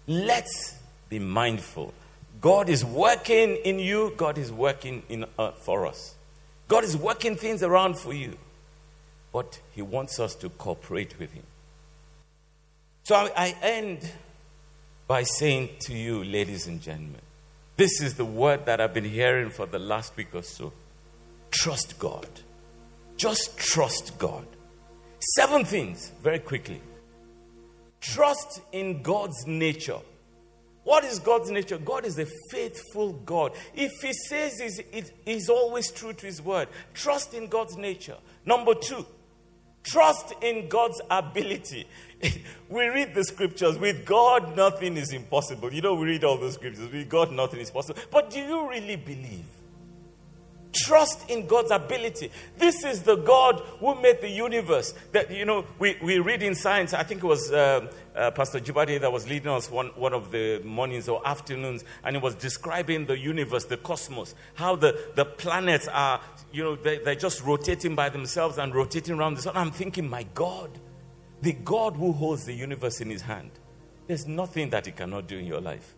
let's 0.06 0.76
be 1.10 1.18
mindful. 1.18 1.92
God 2.40 2.70
is 2.70 2.86
working 2.86 3.56
in 3.56 3.80
you, 3.80 4.14
God 4.18 4.38
is 4.38 4.52
working 4.52 5.02
in, 5.10 5.26
uh, 5.40 5.52
for 5.52 5.88
us. 5.88 6.16
God 6.68 6.84
is 6.84 6.96
working 6.96 7.36
things 7.36 7.64
around 7.64 7.98
for 7.98 8.14
you, 8.14 8.38
but 9.34 9.60
He 9.74 9.82
wants 9.82 10.20
us 10.20 10.36
to 10.36 10.50
cooperate 10.50 11.18
with 11.18 11.34
Him. 11.34 11.44
So 13.04 13.16
I, 13.16 13.32
I 13.36 13.56
end 13.64 14.12
by 15.10 15.24
saying 15.24 15.68
to 15.80 15.94
you, 15.96 16.24
ladies 16.24 16.68
and 16.68 16.80
gentlemen, 16.80 17.20
this 17.78 18.00
is 18.00 18.14
the 18.14 18.24
word 18.24 18.68
that 18.68 18.80
I've 18.80 18.94
been 18.94 19.04
hearing 19.04 19.50
for 19.50 19.66
the 19.66 19.80
last 19.80 20.16
week 20.16 20.36
or 20.36 20.44
so. 20.44 20.72
Trust 21.50 21.98
God. 21.98 22.28
Just 23.18 23.58
trust 23.58 24.20
God. 24.20 24.46
Seven 25.36 25.66
things, 25.66 26.12
very 26.22 26.38
quickly. 26.38 26.80
Trust 28.00 28.62
in 28.72 29.02
God's 29.02 29.48
nature. 29.48 29.98
What 30.84 31.04
is 31.04 31.18
God's 31.18 31.50
nature? 31.50 31.80
God 31.80 32.06
is 32.06 32.20
a 32.20 32.28
faithful 32.52 33.14
God. 33.14 33.54
If 33.74 33.92
He 34.04 34.14
says 34.14 34.60
he's, 34.60 35.12
he's 35.26 35.50
always 35.50 35.90
true 35.90 36.14
to 36.14 36.26
His 36.28 36.40
word, 36.40 36.68
trust 36.94 37.34
in 37.34 37.48
God's 37.48 37.78
nature. 37.78 38.18
Number 38.46 38.76
two, 38.76 39.08
trust 39.84 40.34
in 40.42 40.68
God's 40.68 41.02
ability. 41.10 41.88
we 42.70 42.88
read 42.88 43.14
the 43.14 43.24
scriptures 43.24 43.78
with 43.78 44.06
God, 44.06 44.56
nothing 44.56 44.98
is 44.98 45.14
impossible. 45.14 45.74
You 45.74 45.82
know, 45.82 45.96
we 45.96 46.08
read 46.08 46.24
all 46.24 46.38
the 46.38 46.52
scriptures 46.52 46.92
with 46.92 47.10
God, 47.10 47.32
nothing 47.32 47.60
is 47.60 47.72
possible. 47.72 48.00
But 48.12 48.30
do 48.30 48.40
you 48.40 48.70
really 48.70 48.96
believe? 48.96 49.46
Trust 50.72 51.28
in 51.32 51.48
God's 51.48 51.72
ability. 51.72 52.32
This 52.58 52.84
is 52.84 53.02
the 53.02 53.16
God 53.16 53.60
who 53.80 54.00
made 54.00 54.22
the 54.22 54.30
universe. 54.30 54.94
That 55.14 55.32
you 55.32 55.44
know, 55.44 55.66
we, 55.80 55.98
we 56.02 56.20
read 56.20 56.44
in 56.44 56.54
science. 56.54 56.94
I 56.94 57.02
think 57.02 57.24
it 57.24 57.28
was 57.28 57.52
uh, 57.52 57.92
uh, 58.16 58.30
Pastor 58.32 58.60
Jibade 58.60 59.02
that 59.02 59.12
was 59.12 59.28
leading 59.28 59.48
us 59.48 59.72
one, 59.72 59.88
one 59.96 60.14
of 60.14 60.30
the 60.30 60.62
mornings 60.64 61.10
or 61.10 61.28
afternoons, 61.28 61.84
and 62.04 62.16
he 62.16 62.22
was 62.22 62.36
describing 62.36 63.08
the 63.08 63.18
universe, 63.18 63.66
the 63.66 63.78
cosmos, 63.78 64.36
how 64.54 64.76
the, 64.76 64.96
the 65.16 65.26
planets 65.26 65.88
are. 65.88 66.22
You 66.52 66.64
know, 66.64 66.76
they, 66.76 66.98
they're 67.00 67.16
just 67.16 67.44
rotating 67.44 67.96
by 67.96 68.10
themselves 68.10 68.58
and 68.58 68.74
rotating 68.74 69.18
around 69.18 69.36
the 69.36 69.42
sun. 69.44 69.56
I'm 69.56 69.72
thinking, 69.72 70.10
my 70.10 70.24
God, 70.34 70.72
the 71.42 71.54
God 71.54 71.96
who 71.96 72.12
holds 72.12 72.46
the 72.46 72.54
universe 72.54 73.02
in 73.02 73.10
His 73.10 73.22
hand. 73.22 73.52
There's 74.08 74.28
nothing 74.28 74.72
that 74.72 74.86
He 74.86 74.92
cannot 74.92 75.28
do 75.28 75.38
in 75.38 75.46
your 75.46 75.62
life. 75.62 75.96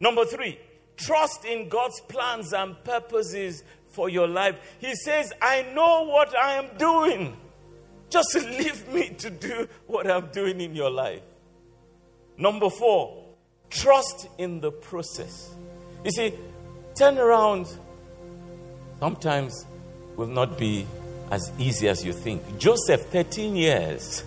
Number 0.00 0.24
three, 0.24 0.58
Trust 1.00 1.46
in 1.46 1.70
God's 1.70 1.98
plans 2.02 2.52
and 2.52 2.76
purposes 2.84 3.64
for 3.86 4.10
your 4.10 4.28
life. 4.28 4.56
He 4.80 4.94
says, 4.94 5.32
I 5.40 5.62
know 5.74 6.02
what 6.02 6.36
I 6.36 6.54
am 6.54 6.76
doing. 6.76 7.38
Just 8.10 8.34
leave 8.34 8.86
me 8.92 9.08
to 9.08 9.30
do 9.30 9.66
what 9.86 10.10
I'm 10.10 10.26
doing 10.30 10.60
in 10.60 10.74
your 10.74 10.90
life. 10.90 11.22
Number 12.36 12.68
four, 12.68 13.24
trust 13.70 14.28
in 14.36 14.60
the 14.60 14.70
process. 14.70 15.54
You 16.04 16.10
see, 16.10 16.34
turn 16.94 17.16
around 17.16 17.66
sometimes 19.00 19.66
will 20.16 20.28
not 20.28 20.56
be 20.56 20.86
as 21.30 21.50
easy 21.58 21.88
as 21.88 22.04
you 22.04 22.12
think. 22.12 22.58
Joseph, 22.58 23.02
13 23.06 23.56
years 23.56 24.22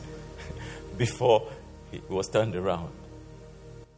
before 0.98 1.50
he 1.92 2.02
was 2.10 2.28
turned 2.28 2.56
around. 2.56 2.92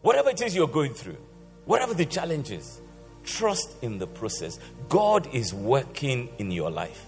Whatever 0.01 0.29
it 0.29 0.41
is 0.41 0.55
you're 0.55 0.67
going 0.67 0.93
through, 0.93 1.17
Whatever 1.65 1.95
the 1.95 2.05
challenge 2.05 2.51
is, 2.51 2.79
trust 3.23 3.75
in 3.81 3.97
the 3.97 4.05
process. 4.05 4.59
God 4.87 5.27
is 5.33 5.53
working 5.53 6.29
in 6.37 6.51
your 6.51 6.69
life. 6.69 7.07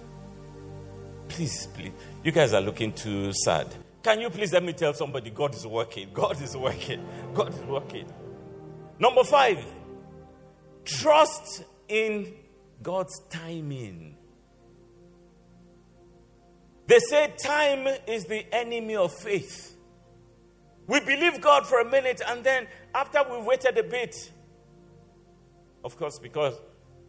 Please, 1.28 1.68
please. 1.76 1.92
You 2.24 2.32
guys 2.32 2.54
are 2.54 2.62
looking 2.62 2.92
too 2.92 3.32
sad. 3.34 3.68
Can 4.02 4.20
you 4.20 4.30
please 4.30 4.52
let 4.54 4.64
me 4.64 4.74
tell 4.74 4.94
somebody 4.94 5.30
God 5.30 5.54
is 5.54 5.68
working? 5.68 6.10
God 6.14 6.42
is 6.42 6.58
working. 6.58 7.06
God 7.34 7.54
is 7.54 7.62
working. 7.62 8.12
Number 9.00 9.24
five, 9.24 9.64
trust 10.86 11.64
in 11.88 12.34
God's 12.82 13.20
timing. 13.30 14.16
They 16.88 17.00
say 17.00 17.34
time 17.38 17.88
is 18.08 18.26
the 18.26 18.46
enemy 18.54 18.96
of 18.96 19.14
faith. 19.14 19.76
We 20.88 21.02
believe 21.02 21.42
God 21.42 21.68
for 21.68 21.80
a 21.82 21.90
minute, 21.90 22.22
and 22.26 22.44
then 22.44 22.68
after 22.96 23.20
we 23.30 23.42
waited 23.42 23.78
a 23.78 23.84
bit, 23.84 24.16
of 25.84 25.98
course, 25.98 26.18
because 26.18 26.54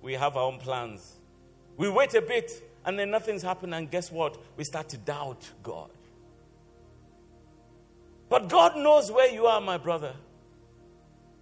we 0.03 0.15
have 0.15 0.37
our 0.37 0.45
own 0.45 0.59
plans. 0.59 1.19
We 1.77 1.89
wait 1.89 2.15
a 2.15 2.23
bit 2.23 2.51
and 2.89 2.99
then 2.99 3.11
nothing's 3.11 3.43
happened, 3.43 3.75
and 3.75 3.91
guess 3.91 4.11
what? 4.11 4.39
We 4.57 4.65
start 4.65 4.89
to 4.89 4.97
doubt 4.97 5.51
God. 5.63 5.91
But 8.31 8.49
God 8.49 8.79
knows 8.79 9.13
where 9.13 9.31
you 9.31 9.45
are, 9.45 9.61
my 9.61 9.77
brother. 9.77 10.15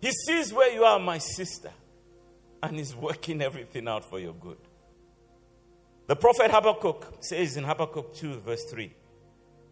He 0.01 0.11
sees 0.11 0.53
where 0.53 0.73
you 0.73 0.83
are, 0.83 0.99
my 0.99 1.19
sister, 1.19 1.71
and 2.63 2.79
He's 2.79 2.95
working 2.95 3.43
everything 3.43 3.89
out 3.89 4.09
for 4.09 4.19
your 4.19 4.35
good. 4.35 4.59
The 6.07 6.17
prophet 6.17 6.51
Habakkuk 6.51 7.19
says 7.21 7.57
in 7.57 7.65
Habakkuk 7.65 8.15
2, 8.15 8.41
verse 8.41 8.65
3 8.71 8.93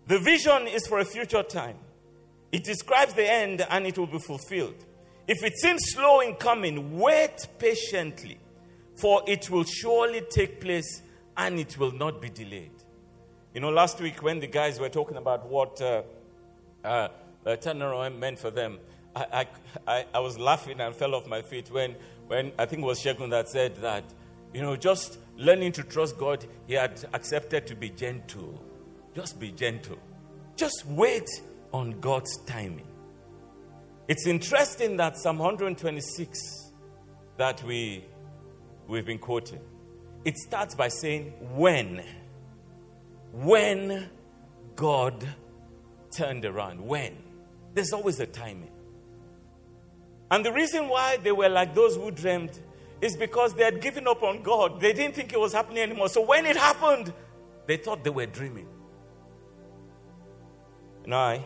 The 0.06 0.18
vision 0.18 0.66
is 0.66 0.86
for 0.86 0.98
a 0.98 1.04
future 1.04 1.42
time. 1.42 1.78
It 2.50 2.64
describes 2.64 3.14
the 3.14 3.30
end 3.30 3.66
and 3.68 3.86
it 3.86 3.98
will 3.98 4.06
be 4.06 4.18
fulfilled. 4.18 4.84
If 5.26 5.42
it 5.42 5.56
seems 5.56 5.80
slow 5.86 6.20
in 6.20 6.34
coming, 6.34 6.98
wait 6.98 7.48
patiently, 7.58 8.38
for 8.96 9.22
it 9.26 9.48
will 9.48 9.64
surely 9.64 10.22
take 10.30 10.60
place 10.60 11.02
and 11.36 11.58
it 11.58 11.78
will 11.78 11.92
not 11.92 12.20
be 12.20 12.28
delayed. 12.28 12.70
You 13.54 13.60
know, 13.60 13.70
last 13.70 14.00
week 14.00 14.22
when 14.22 14.40
the 14.40 14.46
guys 14.46 14.78
were 14.78 14.88
talking 14.88 15.16
about 15.16 15.48
what 15.48 15.80
uh, 15.80 16.02
uh, 16.84 17.08
uh, 17.46 17.56
turnaround 17.56 18.18
meant 18.18 18.38
for 18.38 18.50
them, 18.50 18.78
I, 19.16 19.46
I, 19.86 20.06
I, 20.12 20.18
was 20.18 20.38
laughing 20.38 20.80
and 20.80 20.92
fell 20.92 21.14
off 21.14 21.28
my 21.28 21.40
feet 21.40 21.70
when, 21.70 21.94
when 22.26 22.52
I 22.58 22.66
think 22.66 22.82
it 22.82 22.87
was 22.87 23.00
Shegun 23.00 23.30
that 23.30 23.48
said 23.48 23.76
that, 23.76 24.04
you 24.52 24.62
know, 24.62 24.76
just 24.76 25.18
learning 25.37 25.72
to 25.72 25.82
trust 25.82 26.18
God, 26.18 26.44
he 26.66 26.74
had 26.74 27.04
accepted 27.12 27.66
to 27.66 27.74
be 27.74 27.90
gentle. 27.90 28.62
Just 29.14 29.38
be 29.38 29.50
gentle. 29.50 29.98
Just 30.56 30.87
wait 30.87 31.28
on 31.72 32.00
God's 32.00 32.37
timing. 32.46 32.87
It's 34.06 34.26
interesting 34.26 34.96
that 34.98 35.16
Psalm 35.16 35.38
126 35.38 36.38
that 37.37 37.62
we, 37.64 38.04
we've 38.87 39.06
been 39.06 39.18
quoting, 39.18 39.60
it 40.24 40.37
starts 40.37 40.74
by 40.74 40.88
saying, 40.88 41.32
when. 41.56 42.04
When 43.32 44.10
God 44.76 45.26
turned 46.16 46.44
around. 46.44 46.80
When? 46.80 47.16
There's 47.74 47.92
always 47.92 48.20
a 48.20 48.26
timing. 48.26 48.70
And 50.30 50.44
the 50.44 50.52
reason 50.52 50.88
why 50.88 51.18
they 51.18 51.32
were 51.32 51.48
like 51.48 51.74
those 51.74 51.96
who 51.96 52.10
dreamed 52.10 52.58
is 53.00 53.16
because 53.16 53.54
they 53.54 53.64
had 53.64 53.80
given 53.80 54.08
up 54.08 54.22
on 54.22 54.42
God. 54.42 54.80
They 54.80 54.92
didn't 54.92 55.14
think 55.14 55.32
it 55.32 55.40
was 55.40 55.52
happening 55.52 55.82
anymore. 55.82 56.08
So 56.08 56.22
when 56.22 56.46
it 56.46 56.56
happened, 56.56 57.12
they 57.66 57.76
thought 57.76 58.02
they 58.02 58.10
were 58.10 58.26
dreaming. 58.26 58.66
And 61.04 61.14
I, 61.14 61.44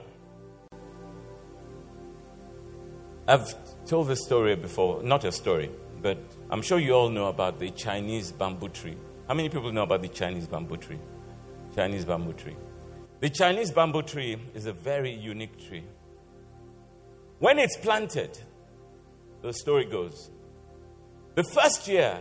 I've 3.27 3.55
told 3.87 4.09
this 4.09 4.25
story 4.25 4.55
before, 4.55 5.03
not 5.03 5.25
a 5.25 5.33
story, 5.33 5.71
but 6.01 6.19
I'm 6.49 6.63
sure 6.63 6.79
you 6.79 6.93
all 6.93 7.11
know 7.11 7.27
about 7.27 7.59
the 7.59 7.71
Chinese 7.71 8.31
bamboo 8.31 8.69
tree. 8.69 8.97
How 9.27 9.35
many 9.35 9.49
people 9.49 9.73
know 9.73 9.83
about 9.83 10.03
the 10.03 10.09
Chinese 10.09 10.47
bamboo 10.47 10.77
tree? 10.77 10.99
Chinese 11.75 12.05
bamboo 12.05 12.33
tree. 12.33 12.57
The 13.21 13.29
Chinese 13.29 13.73
bamboo 13.73 14.03
tree 14.03 14.37
is 14.55 14.67
a 14.67 14.73
very 14.73 15.13
unique 15.13 15.59
tree. 15.69 15.85
When 17.41 17.59
it's 17.59 17.77
planted, 17.77 18.39
the 19.43 19.53
story 19.53 19.85
goes, 19.85 20.31
the 21.35 21.45
first 21.45 21.87
year, 21.87 22.21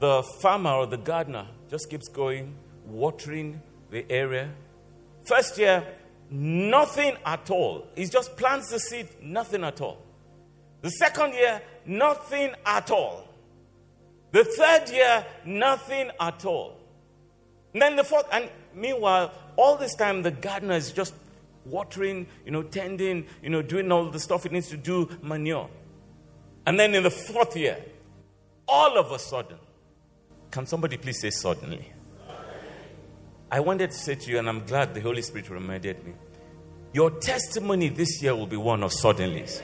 the 0.00 0.22
farmer 0.40 0.70
or 0.70 0.86
the 0.86 0.96
gardener 0.96 1.46
just 1.70 1.90
keeps 1.90 2.08
going, 2.08 2.54
watering 2.86 3.60
the 3.90 4.10
area. 4.10 4.50
First 5.26 5.58
year, 5.58 5.84
nothing 6.30 7.16
at 7.24 7.50
all. 7.50 7.86
He 7.96 8.06
just 8.06 8.36
plants 8.36 8.70
the 8.70 8.78
seed, 8.78 9.08
nothing 9.22 9.64
at 9.64 9.80
all. 9.80 10.02
The 10.82 10.90
second 10.90 11.34
year, 11.34 11.62
nothing 11.86 12.54
at 12.66 12.90
all. 12.90 13.28
The 14.32 14.44
third 14.44 14.90
year, 14.90 15.24
nothing 15.44 16.10
at 16.20 16.44
all. 16.44 16.78
And 17.72 17.82
then 17.82 17.96
the 17.96 18.04
fourth, 18.04 18.26
and 18.32 18.48
meanwhile, 18.74 19.32
all 19.56 19.76
this 19.76 19.94
time 19.94 20.22
the 20.22 20.30
gardener 20.30 20.74
is 20.74 20.92
just 20.92 21.14
watering, 21.64 22.26
you 22.44 22.50
know, 22.50 22.62
tending, 22.62 23.26
you 23.42 23.50
know, 23.50 23.62
doing 23.62 23.90
all 23.90 24.10
the 24.10 24.20
stuff 24.20 24.44
it 24.44 24.52
needs 24.52 24.68
to 24.68 24.76
do, 24.76 25.08
manure. 25.22 25.68
And 26.66 26.78
then 26.78 26.94
in 26.94 27.02
the 27.02 27.10
fourth 27.10 27.56
year, 27.56 27.78
all 28.66 28.96
of 28.96 29.12
a 29.12 29.18
sudden, 29.18 29.58
can 30.50 30.66
somebody 30.66 30.96
please 30.96 31.20
say 31.20 31.30
suddenly? 31.30 31.92
I 33.50 33.60
wanted 33.60 33.90
to 33.90 33.96
say 33.96 34.14
to 34.14 34.30
you, 34.30 34.38
and 34.38 34.48
I'm 34.48 34.64
glad 34.64 34.94
the 34.94 35.00
Holy 35.00 35.22
Spirit 35.22 35.50
reminded 35.50 36.04
me. 36.04 36.14
Your 36.92 37.10
testimony 37.10 37.88
this 37.88 38.22
year 38.22 38.34
will 38.34 38.46
be 38.46 38.56
one 38.56 38.82
of 38.82 38.92
suddenlies. 38.92 39.62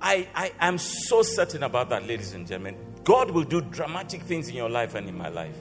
I, 0.00 0.28
I 0.34 0.52
am 0.60 0.78
so 0.78 1.22
certain 1.22 1.62
about 1.62 1.88
that, 1.90 2.06
ladies 2.06 2.34
and 2.34 2.46
gentlemen. 2.46 2.76
God 3.04 3.30
will 3.30 3.44
do 3.44 3.60
dramatic 3.60 4.22
things 4.22 4.48
in 4.48 4.54
your 4.54 4.68
life 4.68 4.94
and 4.94 5.08
in 5.08 5.16
my 5.16 5.28
life. 5.28 5.56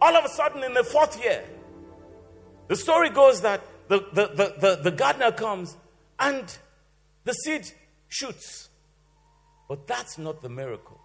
All 0.00 0.16
of 0.16 0.24
a 0.24 0.28
sudden, 0.28 0.64
in 0.64 0.74
the 0.74 0.84
fourth 0.84 1.22
year, 1.22 1.44
the 2.68 2.76
story 2.76 3.10
goes 3.10 3.42
that 3.42 3.62
the, 3.88 3.98
the, 4.12 4.26
the, 4.28 4.54
the, 4.60 4.80
the 4.84 4.90
gardener 4.90 5.32
comes 5.32 5.76
and 6.18 6.56
the 7.24 7.32
seed 7.32 7.70
shoots. 8.10 8.68
But 9.68 9.86
that's 9.86 10.18
not 10.18 10.42
the 10.42 10.50
miracle. 10.50 11.00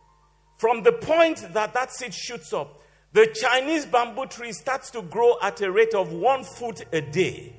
From 0.58 0.84
the 0.84 0.92
point 0.92 1.54
that 1.54 1.74
that 1.74 1.94
seed 1.94 2.14
shoots 2.14 2.52
up, 2.52 2.82
the 3.14 3.28
Chinese 3.28 3.86
bamboo 3.86 4.26
tree 4.26 4.52
starts 4.52 4.92
to 4.92 5.02
grow 5.02 5.38
at 5.42 5.62
a 5.62 5.72
rate 5.72 5.94
of 5.94 6.12
one 6.12 6.44
foot 6.44 6.84
a 6.92 7.00
day. 7.00 7.56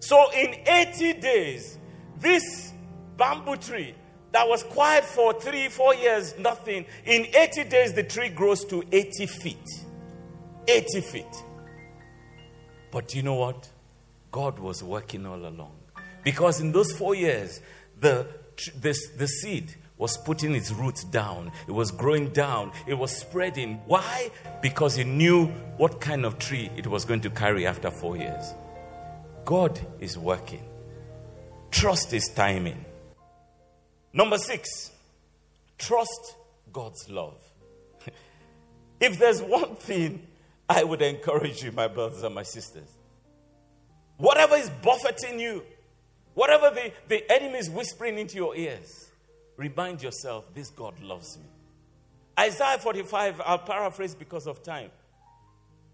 So, 0.00 0.30
in 0.32 0.56
80 0.66 1.14
days, 1.14 1.78
this 2.18 2.72
bamboo 3.16 3.56
tree 3.56 3.94
that 4.32 4.46
was 4.46 4.62
quiet 4.64 5.04
for 5.04 5.32
three, 5.40 5.68
four 5.68 5.94
years, 5.94 6.38
nothing, 6.38 6.84
in 7.04 7.26
80 7.34 7.64
days, 7.64 7.92
the 7.94 8.02
tree 8.02 8.28
grows 8.28 8.64
to 8.66 8.84
80 8.92 9.26
feet. 9.26 9.68
80 10.68 11.00
feet. 11.00 11.44
But 12.90 13.14
you 13.14 13.22
know 13.22 13.34
what? 13.34 13.68
God 14.30 14.58
was 14.58 14.82
working 14.82 15.26
all 15.26 15.46
along. 15.46 15.76
Because 16.22 16.60
in 16.60 16.72
those 16.72 16.92
four 16.92 17.14
years, 17.14 17.60
the, 17.98 18.26
the, 18.80 19.26
seed 19.26 19.74
was 19.98 20.16
putting 20.16 20.54
its 20.54 20.70
roots 20.72 21.04
down. 21.04 21.52
It 21.68 21.72
was 21.72 21.90
growing 21.90 22.30
down. 22.30 22.72
It 22.86 22.94
was 22.94 23.14
spreading. 23.14 23.80
Why? 23.86 24.30
Because 24.62 24.96
he 24.96 25.04
knew 25.04 25.46
what 25.76 26.00
kind 26.00 26.24
of 26.24 26.38
tree 26.38 26.70
it 26.76 26.86
was 26.86 27.04
going 27.04 27.20
to 27.20 27.30
carry 27.30 27.66
after 27.66 27.90
four 27.90 28.16
years. 28.16 28.54
God 29.44 29.78
is 30.00 30.16
working. 30.16 30.64
Trust 31.70 32.10
his 32.10 32.28
timing. 32.28 32.84
Number 34.12 34.38
six, 34.38 34.90
trust 35.78 36.34
God's 36.72 37.08
love. 37.08 37.38
if 39.00 39.18
there's 39.18 39.42
one 39.42 39.76
thing 39.76 40.26
I 40.68 40.82
would 40.82 41.02
encourage 41.02 41.62
you, 41.62 41.72
my 41.72 41.88
brothers 41.88 42.22
and 42.22 42.34
my 42.34 42.42
sisters, 42.42 42.88
whatever 44.16 44.56
is 44.56 44.70
buffeting 44.82 45.38
you, 45.38 45.62
whatever 46.34 46.70
the, 46.70 46.92
the 47.08 47.30
enemy 47.32 47.58
is 47.58 47.70
whispering 47.70 48.18
into 48.18 48.36
your 48.36 48.56
ears, 48.56 49.10
remind 49.56 50.02
yourself 50.02 50.44
this 50.54 50.70
God 50.70 51.00
loves 51.02 51.38
me. 51.38 51.44
Isaiah 52.38 52.78
45, 52.78 53.42
I'll 53.44 53.58
paraphrase 53.58 54.14
because 54.14 54.46
of 54.46 54.62
time. 54.62 54.90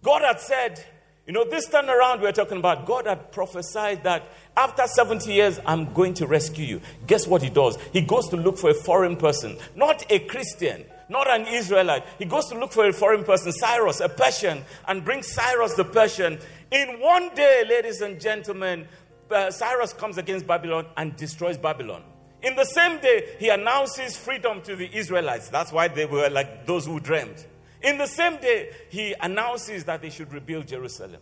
God 0.03 0.23
had 0.23 0.41
said, 0.41 0.85
you 1.27 1.33
know, 1.33 1.45
this 1.45 1.69
time 1.69 1.91
around 1.91 2.21
we're 2.21 2.31
talking 2.31 2.59
about, 2.59 2.87
God 2.87 3.07
had 3.07 3.33
prophesied 3.33 4.05
that 4.05 4.23
after 4.57 4.87
70 4.87 5.33
years, 5.33 5.59
I'm 5.67 5.93
going 5.93 6.15
to 6.15 6.27
rescue 6.27 6.65
you. 6.65 6.81
Guess 7.09 7.27
what 7.27 7.43
he 7.43 7.51
does? 7.51 7.77
He 7.93 8.01
goes 8.01 8.29
to 8.29 8.37
look 8.37 8.59
for 8.59 8.71
a 8.71 8.75
foreign 8.75 9.17
person, 9.17 9.57
not 9.75 10.05
a 10.09 10.21
Christian, 10.21 10.85
not 11.09 11.29
an 11.29 11.49
Israelite. 11.49 12.05
He 12.21 12.25
goes 12.27 12.47
to 12.51 12.59
look 12.59 12.73
for 12.73 12.87
a 12.87 12.93
foreign 12.93 13.25
person, 13.25 13.51
Cyrus, 13.51 13.99
a 13.99 14.09
Persian, 14.09 14.65
and 14.87 15.05
brings 15.05 15.27
Cyrus 15.27 15.75
the 15.75 15.85
Persian. 15.85 16.39
In 16.71 17.01
one 17.01 17.35
day, 17.35 17.65
ladies 17.69 18.01
and 18.01 18.21
gentlemen, 18.21 18.87
uh, 19.31 19.51
Cyrus 19.51 19.93
comes 19.93 20.19
against 20.19 20.47
Babylon 20.47 20.87
and 20.97 21.17
destroys 21.17 21.59
Babylon. 21.59 22.03
In 22.43 22.55
the 22.55 22.65
same 22.65 23.01
day, 23.01 23.37
he 23.39 23.49
announces 23.49 24.17
freedom 24.17 24.63
to 24.63 24.77
the 24.77 24.95
Israelites. 24.95 25.49
That's 25.49 25.73
why 25.73 25.89
they 25.89 26.07
were 26.07 26.29
like 26.29 26.67
those 26.67 26.87
who 26.87 27.01
dreamed. 27.01 27.45
In 27.83 27.99
the 27.99 28.07
same 28.07 28.37
day, 28.39 28.71
he 28.89 29.15
announces 29.21 29.85
that 29.85 30.03
they 30.03 30.11
should 30.11 30.33
rebuild 30.33 30.67
Jerusalem. 30.67 31.21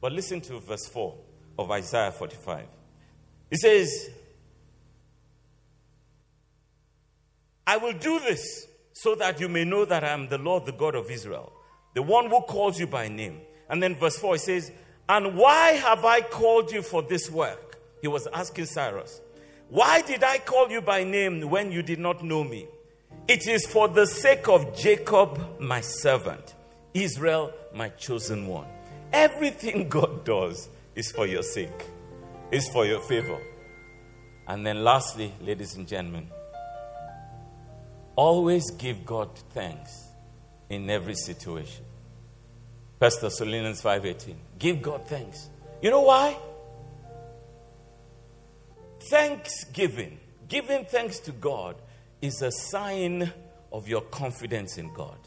But 0.00 0.12
listen 0.12 0.40
to 0.42 0.60
verse 0.60 0.86
4 0.86 1.14
of 1.58 1.70
Isaiah 1.70 2.12
45. 2.12 2.66
He 3.50 3.56
says, 3.56 4.10
I 7.66 7.76
will 7.78 7.94
do 7.94 8.20
this 8.20 8.66
so 8.92 9.14
that 9.16 9.40
you 9.40 9.48
may 9.48 9.64
know 9.64 9.84
that 9.84 10.04
I 10.04 10.08
am 10.08 10.28
the 10.28 10.38
Lord, 10.38 10.66
the 10.66 10.72
God 10.72 10.94
of 10.94 11.10
Israel, 11.10 11.52
the 11.94 12.02
one 12.02 12.30
who 12.30 12.40
calls 12.42 12.78
you 12.78 12.86
by 12.86 13.08
name. 13.08 13.40
And 13.68 13.82
then 13.82 13.96
verse 13.96 14.16
4 14.16 14.34
he 14.34 14.38
says, 14.38 14.72
And 15.08 15.36
why 15.36 15.72
have 15.72 16.04
I 16.04 16.20
called 16.20 16.72
you 16.72 16.82
for 16.82 17.02
this 17.02 17.30
work? 17.30 17.78
He 18.02 18.08
was 18.08 18.26
asking 18.32 18.66
Cyrus. 18.66 19.20
Why 19.68 20.02
did 20.02 20.22
I 20.22 20.38
call 20.38 20.70
you 20.70 20.80
by 20.80 21.04
name 21.04 21.48
when 21.48 21.72
you 21.72 21.82
did 21.82 21.98
not 21.98 22.24
know 22.24 22.44
me? 22.44 22.66
It 23.28 23.48
is 23.48 23.66
for 23.66 23.88
the 23.88 24.06
sake 24.06 24.48
of 24.48 24.76
Jacob, 24.76 25.60
my 25.60 25.80
servant, 25.80 26.54
Israel, 26.94 27.52
my 27.74 27.88
chosen 27.90 28.46
one. 28.46 28.66
Everything 29.12 29.88
God 29.96 30.24
does 30.24 30.68
is 30.94 31.10
for 31.12 31.26
your 31.26 31.42
sake, 31.42 31.86
is 32.50 32.68
for 32.68 32.86
your 32.86 33.00
favor. 33.00 33.40
And 34.46 34.64
then, 34.64 34.84
lastly, 34.84 35.32
ladies 35.40 35.74
and 35.74 35.88
gentlemen, 35.88 36.30
always 38.14 38.70
give 38.72 39.04
God 39.04 39.36
thanks 39.50 40.06
in 40.70 40.88
every 40.88 41.14
situation. 41.14 41.84
First 43.00 43.20
Thessalonians 43.20 43.82
5:18. 43.82 44.45
Give 44.58 44.80
God 44.80 45.06
thanks. 45.06 45.50
You 45.82 45.90
know 45.90 46.02
why? 46.02 46.36
Thanksgiving, 49.10 50.18
giving 50.48 50.84
thanks 50.86 51.20
to 51.20 51.32
God, 51.32 51.76
is 52.22 52.42
a 52.42 52.50
sign 52.50 53.32
of 53.72 53.88
your 53.88 54.00
confidence 54.00 54.78
in 54.78 54.92
God. 54.94 55.18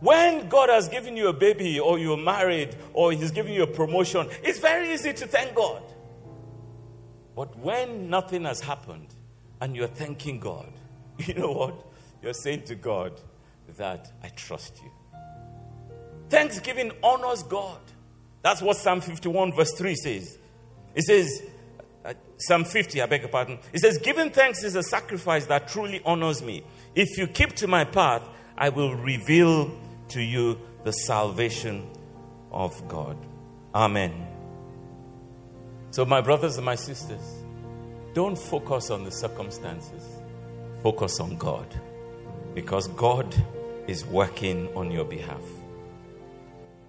when 0.00 0.48
God 0.48 0.68
has 0.68 0.88
given 0.88 1.16
you 1.16 1.28
a 1.28 1.32
baby, 1.32 1.78
or 1.78 1.96
you're 1.98 2.16
married, 2.16 2.74
or 2.92 3.12
He's 3.12 3.30
given 3.30 3.52
you 3.52 3.62
a 3.62 3.66
promotion, 3.68 4.28
it's 4.42 4.58
very 4.58 4.92
easy 4.92 5.12
to 5.12 5.26
thank 5.26 5.54
God. 5.54 5.82
But 7.36 7.56
when 7.58 8.10
nothing 8.10 8.44
has 8.44 8.60
happened 8.60 9.14
and 9.60 9.76
you're 9.76 9.86
thanking 9.86 10.40
God, 10.40 10.72
you 11.18 11.34
know 11.34 11.52
what? 11.52 11.86
You're 12.20 12.34
saying 12.34 12.62
to 12.64 12.74
God 12.74 13.20
that 13.76 14.12
I 14.22 14.28
trust 14.28 14.80
you. 14.82 14.90
Thanksgiving 16.32 16.92
honors 17.02 17.42
God. 17.42 17.78
That's 18.40 18.62
what 18.62 18.78
Psalm 18.78 19.02
51, 19.02 19.52
verse 19.52 19.74
3 19.74 19.94
says. 19.94 20.38
It 20.94 21.04
says, 21.04 21.42
uh, 22.06 22.14
Psalm 22.38 22.64
50, 22.64 23.02
I 23.02 23.06
beg 23.06 23.20
your 23.20 23.28
pardon. 23.28 23.58
It 23.70 23.80
says, 23.80 23.98
Giving 23.98 24.30
thanks 24.30 24.64
is 24.64 24.74
a 24.74 24.82
sacrifice 24.82 25.44
that 25.46 25.68
truly 25.68 26.00
honors 26.06 26.42
me. 26.42 26.64
If 26.94 27.18
you 27.18 27.26
keep 27.26 27.52
to 27.56 27.66
my 27.66 27.84
path, 27.84 28.22
I 28.56 28.70
will 28.70 28.94
reveal 28.94 29.78
to 30.08 30.22
you 30.22 30.58
the 30.84 30.92
salvation 30.92 31.86
of 32.50 32.88
God. 32.88 33.18
Amen. 33.74 34.26
So, 35.90 36.06
my 36.06 36.22
brothers 36.22 36.56
and 36.56 36.64
my 36.64 36.76
sisters, 36.76 37.44
don't 38.14 38.38
focus 38.38 38.90
on 38.90 39.04
the 39.04 39.12
circumstances, 39.12 40.02
focus 40.82 41.20
on 41.20 41.36
God 41.36 41.66
because 42.54 42.88
God 42.88 43.34
is 43.86 44.06
working 44.06 44.74
on 44.74 44.90
your 44.90 45.04
behalf. 45.04 45.42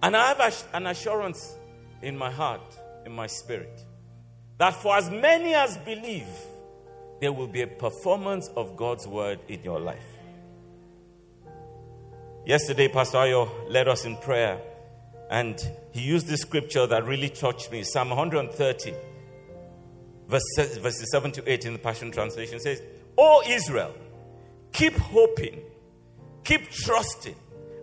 And 0.04 0.14
I 0.14 0.34
have 0.34 0.66
an 0.74 0.86
assurance 0.86 1.56
in 2.02 2.18
my 2.18 2.30
heart, 2.30 2.60
in 3.06 3.12
my 3.12 3.26
spirit, 3.26 3.86
that 4.58 4.74
for 4.74 4.94
as 4.94 5.08
many 5.08 5.54
as 5.54 5.78
believe, 5.78 6.28
there 7.22 7.32
will 7.32 7.46
be 7.46 7.62
a 7.62 7.66
performance 7.66 8.48
of 8.48 8.76
God's 8.76 9.08
word 9.08 9.38
in 9.48 9.62
your 9.62 9.80
life. 9.80 10.04
Yesterday, 12.44 12.88
Pastor 12.88 13.16
Ayo 13.16 13.48
led 13.70 13.88
us 13.88 14.04
in 14.04 14.18
prayer, 14.18 14.60
and 15.30 15.58
he 15.92 16.02
used 16.02 16.26
this 16.26 16.42
scripture 16.42 16.86
that 16.86 17.06
really 17.06 17.30
touched 17.30 17.72
me 17.72 17.82
Psalm 17.82 18.10
130, 18.10 18.92
verses, 20.28 20.76
verses 20.76 21.10
7 21.12 21.32
to 21.32 21.50
8 21.50 21.64
in 21.64 21.72
the 21.72 21.78
Passion 21.78 22.10
Translation 22.10 22.60
says, 22.60 22.82
O 23.16 23.42
Israel, 23.46 23.94
keep 24.70 24.98
hoping, 24.98 25.62
keep 26.44 26.70
trusting, 26.70 27.36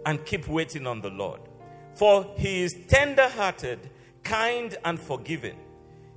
and 0.05 0.23
keep 0.23 0.47
waiting 0.47 0.85
on 0.85 1.01
the 1.01 1.09
Lord. 1.09 1.41
For 1.95 2.33
he 2.37 2.63
is 2.63 2.75
tender 2.87 3.27
hearted, 3.27 3.79
kind, 4.23 4.75
and 4.85 4.99
forgiving. 4.99 5.57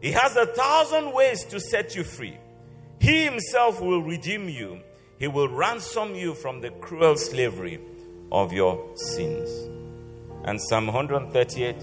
He 0.00 0.12
has 0.12 0.36
a 0.36 0.46
thousand 0.46 1.12
ways 1.12 1.44
to 1.44 1.60
set 1.60 1.94
you 1.96 2.04
free. 2.04 2.36
He 3.00 3.24
himself 3.24 3.80
will 3.80 4.02
redeem 4.02 4.48
you, 4.48 4.80
he 5.18 5.28
will 5.28 5.48
ransom 5.48 6.14
you 6.14 6.34
from 6.34 6.60
the 6.60 6.70
cruel 6.70 7.16
slavery 7.16 7.80
of 8.32 8.52
your 8.52 8.96
sins. 8.96 9.50
And 10.44 10.60
Psalm 10.60 10.86
138 10.86 11.76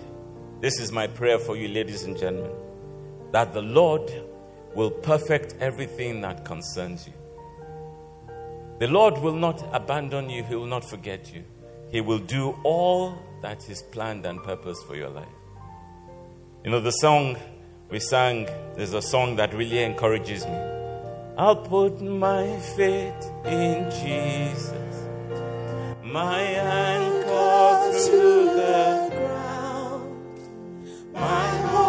this 0.62 0.80
is 0.80 0.92
my 0.92 1.08
prayer 1.08 1.40
for 1.40 1.58
you, 1.58 1.68
ladies 1.70 2.04
and 2.04 2.16
gentlemen, 2.16 2.52
that 3.32 3.52
the 3.52 3.64
Lord 3.64 4.12
will 4.76 4.92
perfect 4.92 5.56
everything 5.60 6.22
that 6.22 6.46
concerns 6.46 7.08
you. 7.08 7.14
The 8.78 8.86
Lord 8.86 9.18
will 9.18 9.34
not 9.34 9.68
abandon 9.74 10.30
you, 10.30 10.44
He 10.44 10.54
will 10.54 10.68
not 10.68 10.88
forget 10.88 11.34
you. 11.34 11.44
He 11.90 12.00
will 12.00 12.20
do 12.20 12.56
all 12.64 13.18
that 13.42 13.70
is 13.70 13.84
planned 13.92 14.26
and 14.26 14.42
purpose 14.44 14.82
for 14.84 14.96
your 14.96 15.10
life. 15.10 15.28
You 16.64 16.72
know, 16.72 16.80
the 16.80 16.92
song 16.92 17.38
we 17.90 18.00
sang, 18.00 18.46
there's 18.76 18.94
a 18.94 19.02
song 19.02 19.36
that 19.38 19.54
really 19.54 19.84
encourages 19.84 20.46
me. 20.46 20.58
I'll 21.38 21.56
put 21.56 22.02
my 22.02 22.60
faith 22.76 23.32
in 23.46 23.90
Jesus 23.92 24.92
my 26.12 26.42
anchor 26.42 27.98
through 28.00 28.46
the 28.46 29.10
ground, 29.16 30.40
my 31.14 31.81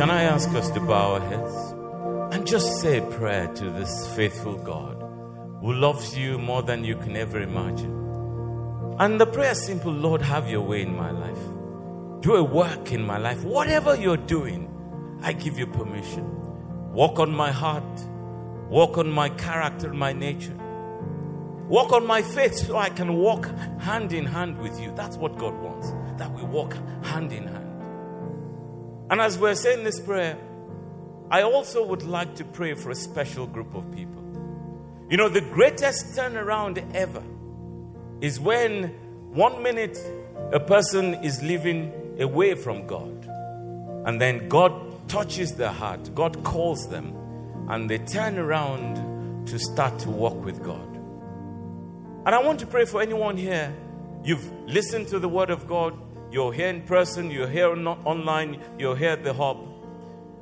Can 0.00 0.08
I 0.08 0.22
ask 0.22 0.48
us 0.54 0.70
to 0.70 0.80
bow 0.80 1.12
our 1.12 1.20
heads 1.20 2.34
and 2.34 2.46
just 2.46 2.80
say 2.80 3.00
a 3.00 3.02
prayer 3.02 3.48
to 3.48 3.64
this 3.68 4.08
faithful 4.16 4.54
God 4.54 4.96
who 5.60 5.74
loves 5.74 6.16
you 6.16 6.38
more 6.38 6.62
than 6.62 6.84
you 6.84 6.96
can 6.96 7.18
ever 7.18 7.42
imagine? 7.42 8.96
And 8.98 9.20
the 9.20 9.26
prayer 9.26 9.50
is 9.50 9.62
simple 9.62 9.92
Lord, 9.92 10.22
have 10.22 10.48
your 10.48 10.62
way 10.62 10.80
in 10.80 10.96
my 10.96 11.10
life. 11.10 12.22
Do 12.22 12.36
a 12.36 12.42
work 12.42 12.92
in 12.92 13.04
my 13.04 13.18
life. 13.18 13.44
Whatever 13.44 13.94
you're 13.94 14.16
doing, 14.16 14.70
I 15.22 15.34
give 15.34 15.58
you 15.58 15.66
permission. 15.66 16.24
Walk 16.94 17.18
on 17.18 17.30
my 17.30 17.50
heart, 17.50 18.00
walk 18.70 18.96
on 18.96 19.10
my 19.10 19.28
character, 19.28 19.92
my 19.92 20.14
nature. 20.14 20.56
Walk 21.68 21.92
on 21.92 22.06
my 22.06 22.22
faith 22.22 22.56
so 22.56 22.78
I 22.78 22.88
can 22.88 23.18
walk 23.18 23.50
hand 23.80 24.14
in 24.14 24.24
hand 24.24 24.58
with 24.60 24.80
you. 24.80 24.94
That's 24.96 25.18
what 25.18 25.36
God 25.36 25.52
wants, 25.60 25.92
that 26.16 26.32
we 26.32 26.42
walk 26.42 26.72
hand 27.02 27.34
in 27.34 27.46
hand. 27.48 27.69
And 29.10 29.20
as 29.20 29.36
we're 29.36 29.56
saying 29.56 29.82
this 29.82 29.98
prayer, 30.00 30.38
I 31.30 31.42
also 31.42 31.84
would 31.84 32.04
like 32.04 32.36
to 32.36 32.44
pray 32.44 32.74
for 32.74 32.90
a 32.90 32.94
special 32.94 33.46
group 33.46 33.74
of 33.74 33.90
people. 33.92 34.22
You 35.10 35.16
know, 35.16 35.28
the 35.28 35.40
greatest 35.40 36.16
turnaround 36.16 36.94
ever 36.94 37.22
is 38.20 38.38
when 38.38 38.94
one 39.32 39.62
minute 39.62 39.98
a 40.52 40.60
person 40.60 41.14
is 41.14 41.42
living 41.42 41.92
away 42.20 42.54
from 42.54 42.86
God, 42.86 43.28
and 44.06 44.20
then 44.20 44.48
God 44.48 45.08
touches 45.08 45.56
their 45.56 45.72
heart, 45.72 46.14
God 46.14 46.44
calls 46.44 46.88
them, 46.88 47.14
and 47.68 47.90
they 47.90 47.98
turn 47.98 48.38
around 48.38 49.46
to 49.48 49.58
start 49.58 49.98
to 50.00 50.10
walk 50.10 50.44
with 50.44 50.62
God. 50.62 50.86
And 52.26 52.34
I 52.34 52.42
want 52.42 52.60
to 52.60 52.66
pray 52.66 52.84
for 52.84 53.02
anyone 53.02 53.36
here. 53.36 53.74
You've 54.22 54.52
listened 54.66 55.08
to 55.08 55.18
the 55.18 55.28
word 55.28 55.50
of 55.50 55.66
God, 55.66 55.94
you're 56.30 56.52
here 56.52 56.68
in 56.68 56.82
person, 56.82 57.30
you're 57.30 57.48
here 57.48 57.70
on- 57.70 57.86
online, 57.86 58.60
you're 58.78 58.96
here 58.96 59.10
at 59.10 59.24
the 59.24 59.32
hub. 59.32 59.58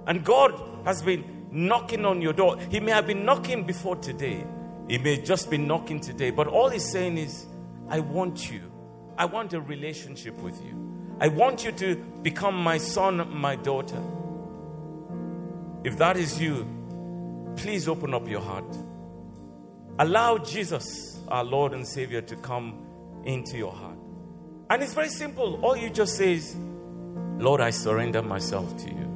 And 0.06 0.24
God 0.24 0.54
has 0.84 1.02
been 1.02 1.46
knocking 1.50 2.04
on 2.04 2.20
your 2.22 2.32
door. 2.32 2.56
He 2.70 2.80
may 2.80 2.92
have 2.92 3.06
been 3.06 3.24
knocking 3.24 3.64
before 3.64 3.96
today, 3.96 4.44
He 4.88 4.98
may 4.98 5.20
just 5.20 5.50
be 5.50 5.58
knocking 5.58 6.00
today, 6.00 6.30
but 6.30 6.46
all 6.46 6.68
He's 6.68 6.90
saying 6.90 7.18
is, 7.18 7.46
I 7.88 8.00
want 8.00 8.50
you. 8.50 8.62
I 9.16 9.24
want 9.24 9.52
a 9.52 9.60
relationship 9.60 10.38
with 10.40 10.64
you. 10.64 11.16
I 11.20 11.28
want 11.28 11.64
you 11.64 11.72
to 11.72 11.96
become 12.22 12.54
my 12.54 12.78
son, 12.78 13.28
my 13.36 13.56
daughter. 13.56 14.00
If 15.84 15.98
that 15.98 16.16
is 16.16 16.40
you, 16.40 16.66
please 17.56 17.88
open 17.88 18.14
up 18.14 18.28
your 18.28 18.40
heart. 18.40 18.76
Allow 19.98 20.38
Jesus, 20.38 21.20
our 21.26 21.42
Lord 21.42 21.72
and 21.72 21.86
Savior, 21.86 22.20
to 22.22 22.36
come 22.36 22.86
into 23.24 23.58
your 23.58 23.72
heart. 23.72 23.98
And 24.70 24.82
it's 24.82 24.94
very 24.94 25.08
simple. 25.08 25.60
All 25.64 25.76
you 25.76 25.90
just 25.90 26.16
say 26.16 26.34
is, 26.34 26.54
Lord, 27.38 27.60
I 27.60 27.70
surrender 27.70 28.22
myself 28.22 28.76
to 28.78 28.90
you. 28.90 29.08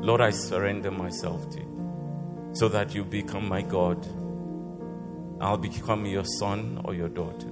Lord, 0.00 0.20
I 0.20 0.30
surrender 0.30 0.90
myself 0.90 1.48
to 1.50 1.58
you. 1.58 2.50
So 2.52 2.68
that 2.68 2.94
you 2.94 3.04
become 3.04 3.48
my 3.48 3.62
God. 3.62 4.06
I'll 5.40 5.56
become 5.56 6.04
your 6.06 6.24
son 6.24 6.80
or 6.84 6.94
your 6.94 7.08
daughter. 7.08 7.48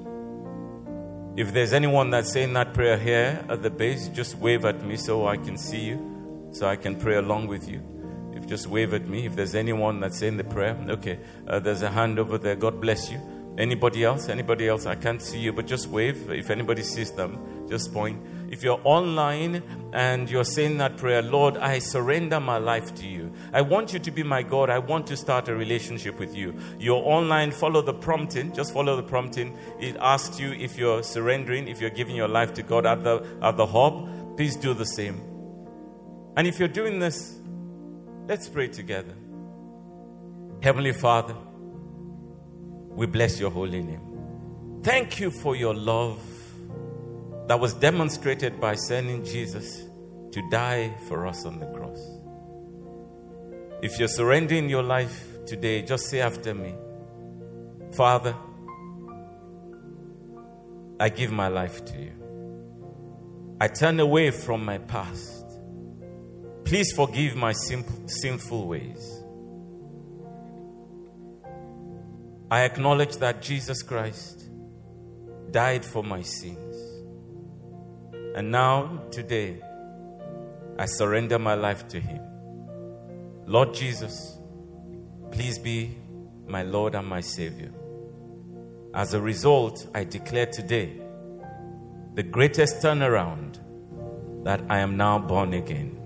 If 1.36 1.52
there's 1.52 1.72
anyone 1.72 2.10
that's 2.10 2.32
saying 2.32 2.54
that 2.54 2.74
prayer 2.74 2.98
here 2.98 3.44
at 3.48 3.62
the 3.62 3.70
base, 3.70 4.08
just 4.08 4.36
wave 4.36 4.64
at 4.64 4.82
me 4.84 4.96
so 4.96 5.26
I 5.26 5.36
can 5.36 5.56
see 5.56 5.80
you, 5.80 6.50
so 6.52 6.66
I 6.66 6.76
can 6.76 6.96
pray 6.96 7.16
along 7.16 7.46
with 7.46 7.68
you. 7.68 7.82
If 8.34 8.46
just 8.46 8.66
wave 8.66 8.92
at 8.92 9.06
me. 9.06 9.26
If 9.26 9.36
there's 9.36 9.54
anyone 9.54 10.00
that's 10.00 10.18
saying 10.18 10.36
the 10.36 10.44
prayer, 10.44 10.76
okay, 10.88 11.18
uh, 11.46 11.58
there's 11.58 11.82
a 11.82 11.90
hand 11.90 12.18
over 12.18 12.38
there. 12.38 12.54
God 12.54 12.80
bless 12.80 13.10
you. 13.10 13.20
Anybody 13.58 14.04
else? 14.04 14.28
Anybody 14.28 14.68
else? 14.68 14.84
I 14.84 14.94
can't 14.94 15.22
see 15.22 15.38
you, 15.38 15.52
but 15.52 15.66
just 15.66 15.88
wave. 15.88 16.30
If 16.30 16.50
anybody 16.50 16.82
sees 16.82 17.10
them, 17.12 17.66
just 17.68 17.92
point. 17.92 18.22
If 18.50 18.62
you're 18.62 18.80
online 18.84 19.62
and 19.92 20.30
you're 20.30 20.44
saying 20.44 20.78
that 20.78 20.98
prayer, 20.98 21.22
Lord, 21.22 21.56
I 21.56 21.78
surrender 21.78 22.38
my 22.38 22.58
life 22.58 22.94
to 22.96 23.06
you. 23.06 23.32
I 23.52 23.62
want 23.62 23.92
you 23.92 23.98
to 23.98 24.10
be 24.10 24.22
my 24.22 24.42
God. 24.42 24.70
I 24.70 24.78
want 24.78 25.06
to 25.08 25.16
start 25.16 25.48
a 25.48 25.54
relationship 25.56 26.18
with 26.18 26.36
you. 26.36 26.54
You're 26.78 27.02
online, 27.02 27.50
follow 27.50 27.80
the 27.82 27.94
prompting. 27.94 28.52
Just 28.52 28.72
follow 28.72 28.94
the 28.94 29.02
prompting. 29.02 29.58
It 29.80 29.96
asks 30.00 30.38
you 30.38 30.52
if 30.52 30.76
you're 30.76 31.02
surrendering, 31.02 31.66
if 31.66 31.80
you're 31.80 31.90
giving 31.90 32.14
your 32.14 32.28
life 32.28 32.52
to 32.54 32.62
God 32.62 32.86
at 32.86 33.02
the, 33.02 33.26
at 33.42 33.56
the 33.56 33.66
hub. 33.66 34.36
Please 34.36 34.54
do 34.54 34.74
the 34.74 34.84
same. 34.86 35.20
And 36.36 36.46
if 36.46 36.58
you're 36.58 36.68
doing 36.68 36.98
this, 36.98 37.38
let's 38.28 38.48
pray 38.48 38.68
together. 38.68 39.14
Heavenly 40.62 40.92
Father, 40.92 41.34
we 42.96 43.06
bless 43.06 43.38
your 43.38 43.50
holy 43.50 43.82
name. 43.82 44.80
Thank 44.82 45.20
you 45.20 45.30
for 45.30 45.54
your 45.54 45.74
love 45.74 46.18
that 47.46 47.60
was 47.60 47.74
demonstrated 47.74 48.60
by 48.60 48.74
sending 48.74 49.24
Jesus 49.24 49.84
to 50.32 50.42
die 50.50 50.96
for 51.06 51.26
us 51.26 51.44
on 51.44 51.60
the 51.60 51.66
cross. 51.66 52.00
If 53.82 53.98
you're 53.98 54.08
surrendering 54.08 54.68
your 54.70 54.82
life 54.82 55.26
today, 55.46 55.82
just 55.82 56.06
say 56.06 56.20
after 56.20 56.54
me 56.54 56.74
Father, 57.92 58.34
I 60.98 61.08
give 61.10 61.30
my 61.30 61.48
life 61.48 61.84
to 61.84 61.98
you. 61.98 62.12
I 63.60 63.68
turn 63.68 64.00
away 64.00 64.30
from 64.30 64.64
my 64.64 64.78
past. 64.78 65.44
Please 66.64 66.92
forgive 66.92 67.36
my 67.36 67.52
simple, 67.52 68.08
sinful 68.08 68.66
ways. 68.66 69.22
I 72.50 72.62
acknowledge 72.62 73.16
that 73.16 73.42
Jesus 73.42 73.82
Christ 73.82 74.48
died 75.50 75.84
for 75.84 76.04
my 76.04 76.22
sins. 76.22 76.76
And 78.36 78.50
now, 78.50 79.02
today, 79.10 79.60
I 80.78 80.86
surrender 80.86 81.38
my 81.38 81.54
life 81.54 81.88
to 81.88 82.00
Him. 82.00 82.20
Lord 83.46 83.74
Jesus, 83.74 84.38
please 85.32 85.58
be 85.58 85.96
my 86.46 86.62
Lord 86.62 86.94
and 86.94 87.06
my 87.06 87.20
Savior. 87.20 87.72
As 88.94 89.14
a 89.14 89.20
result, 89.20 89.86
I 89.94 90.04
declare 90.04 90.46
today 90.46 91.00
the 92.14 92.22
greatest 92.22 92.82
turnaround 92.82 93.58
that 94.44 94.62
I 94.68 94.78
am 94.78 94.96
now 94.96 95.18
born 95.18 95.54
again. 95.54 95.98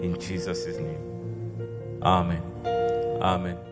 In 0.00 0.18
Jesus' 0.20 0.66
name. 0.78 2.00
Amen. 2.02 2.42
Amen. 3.20 3.69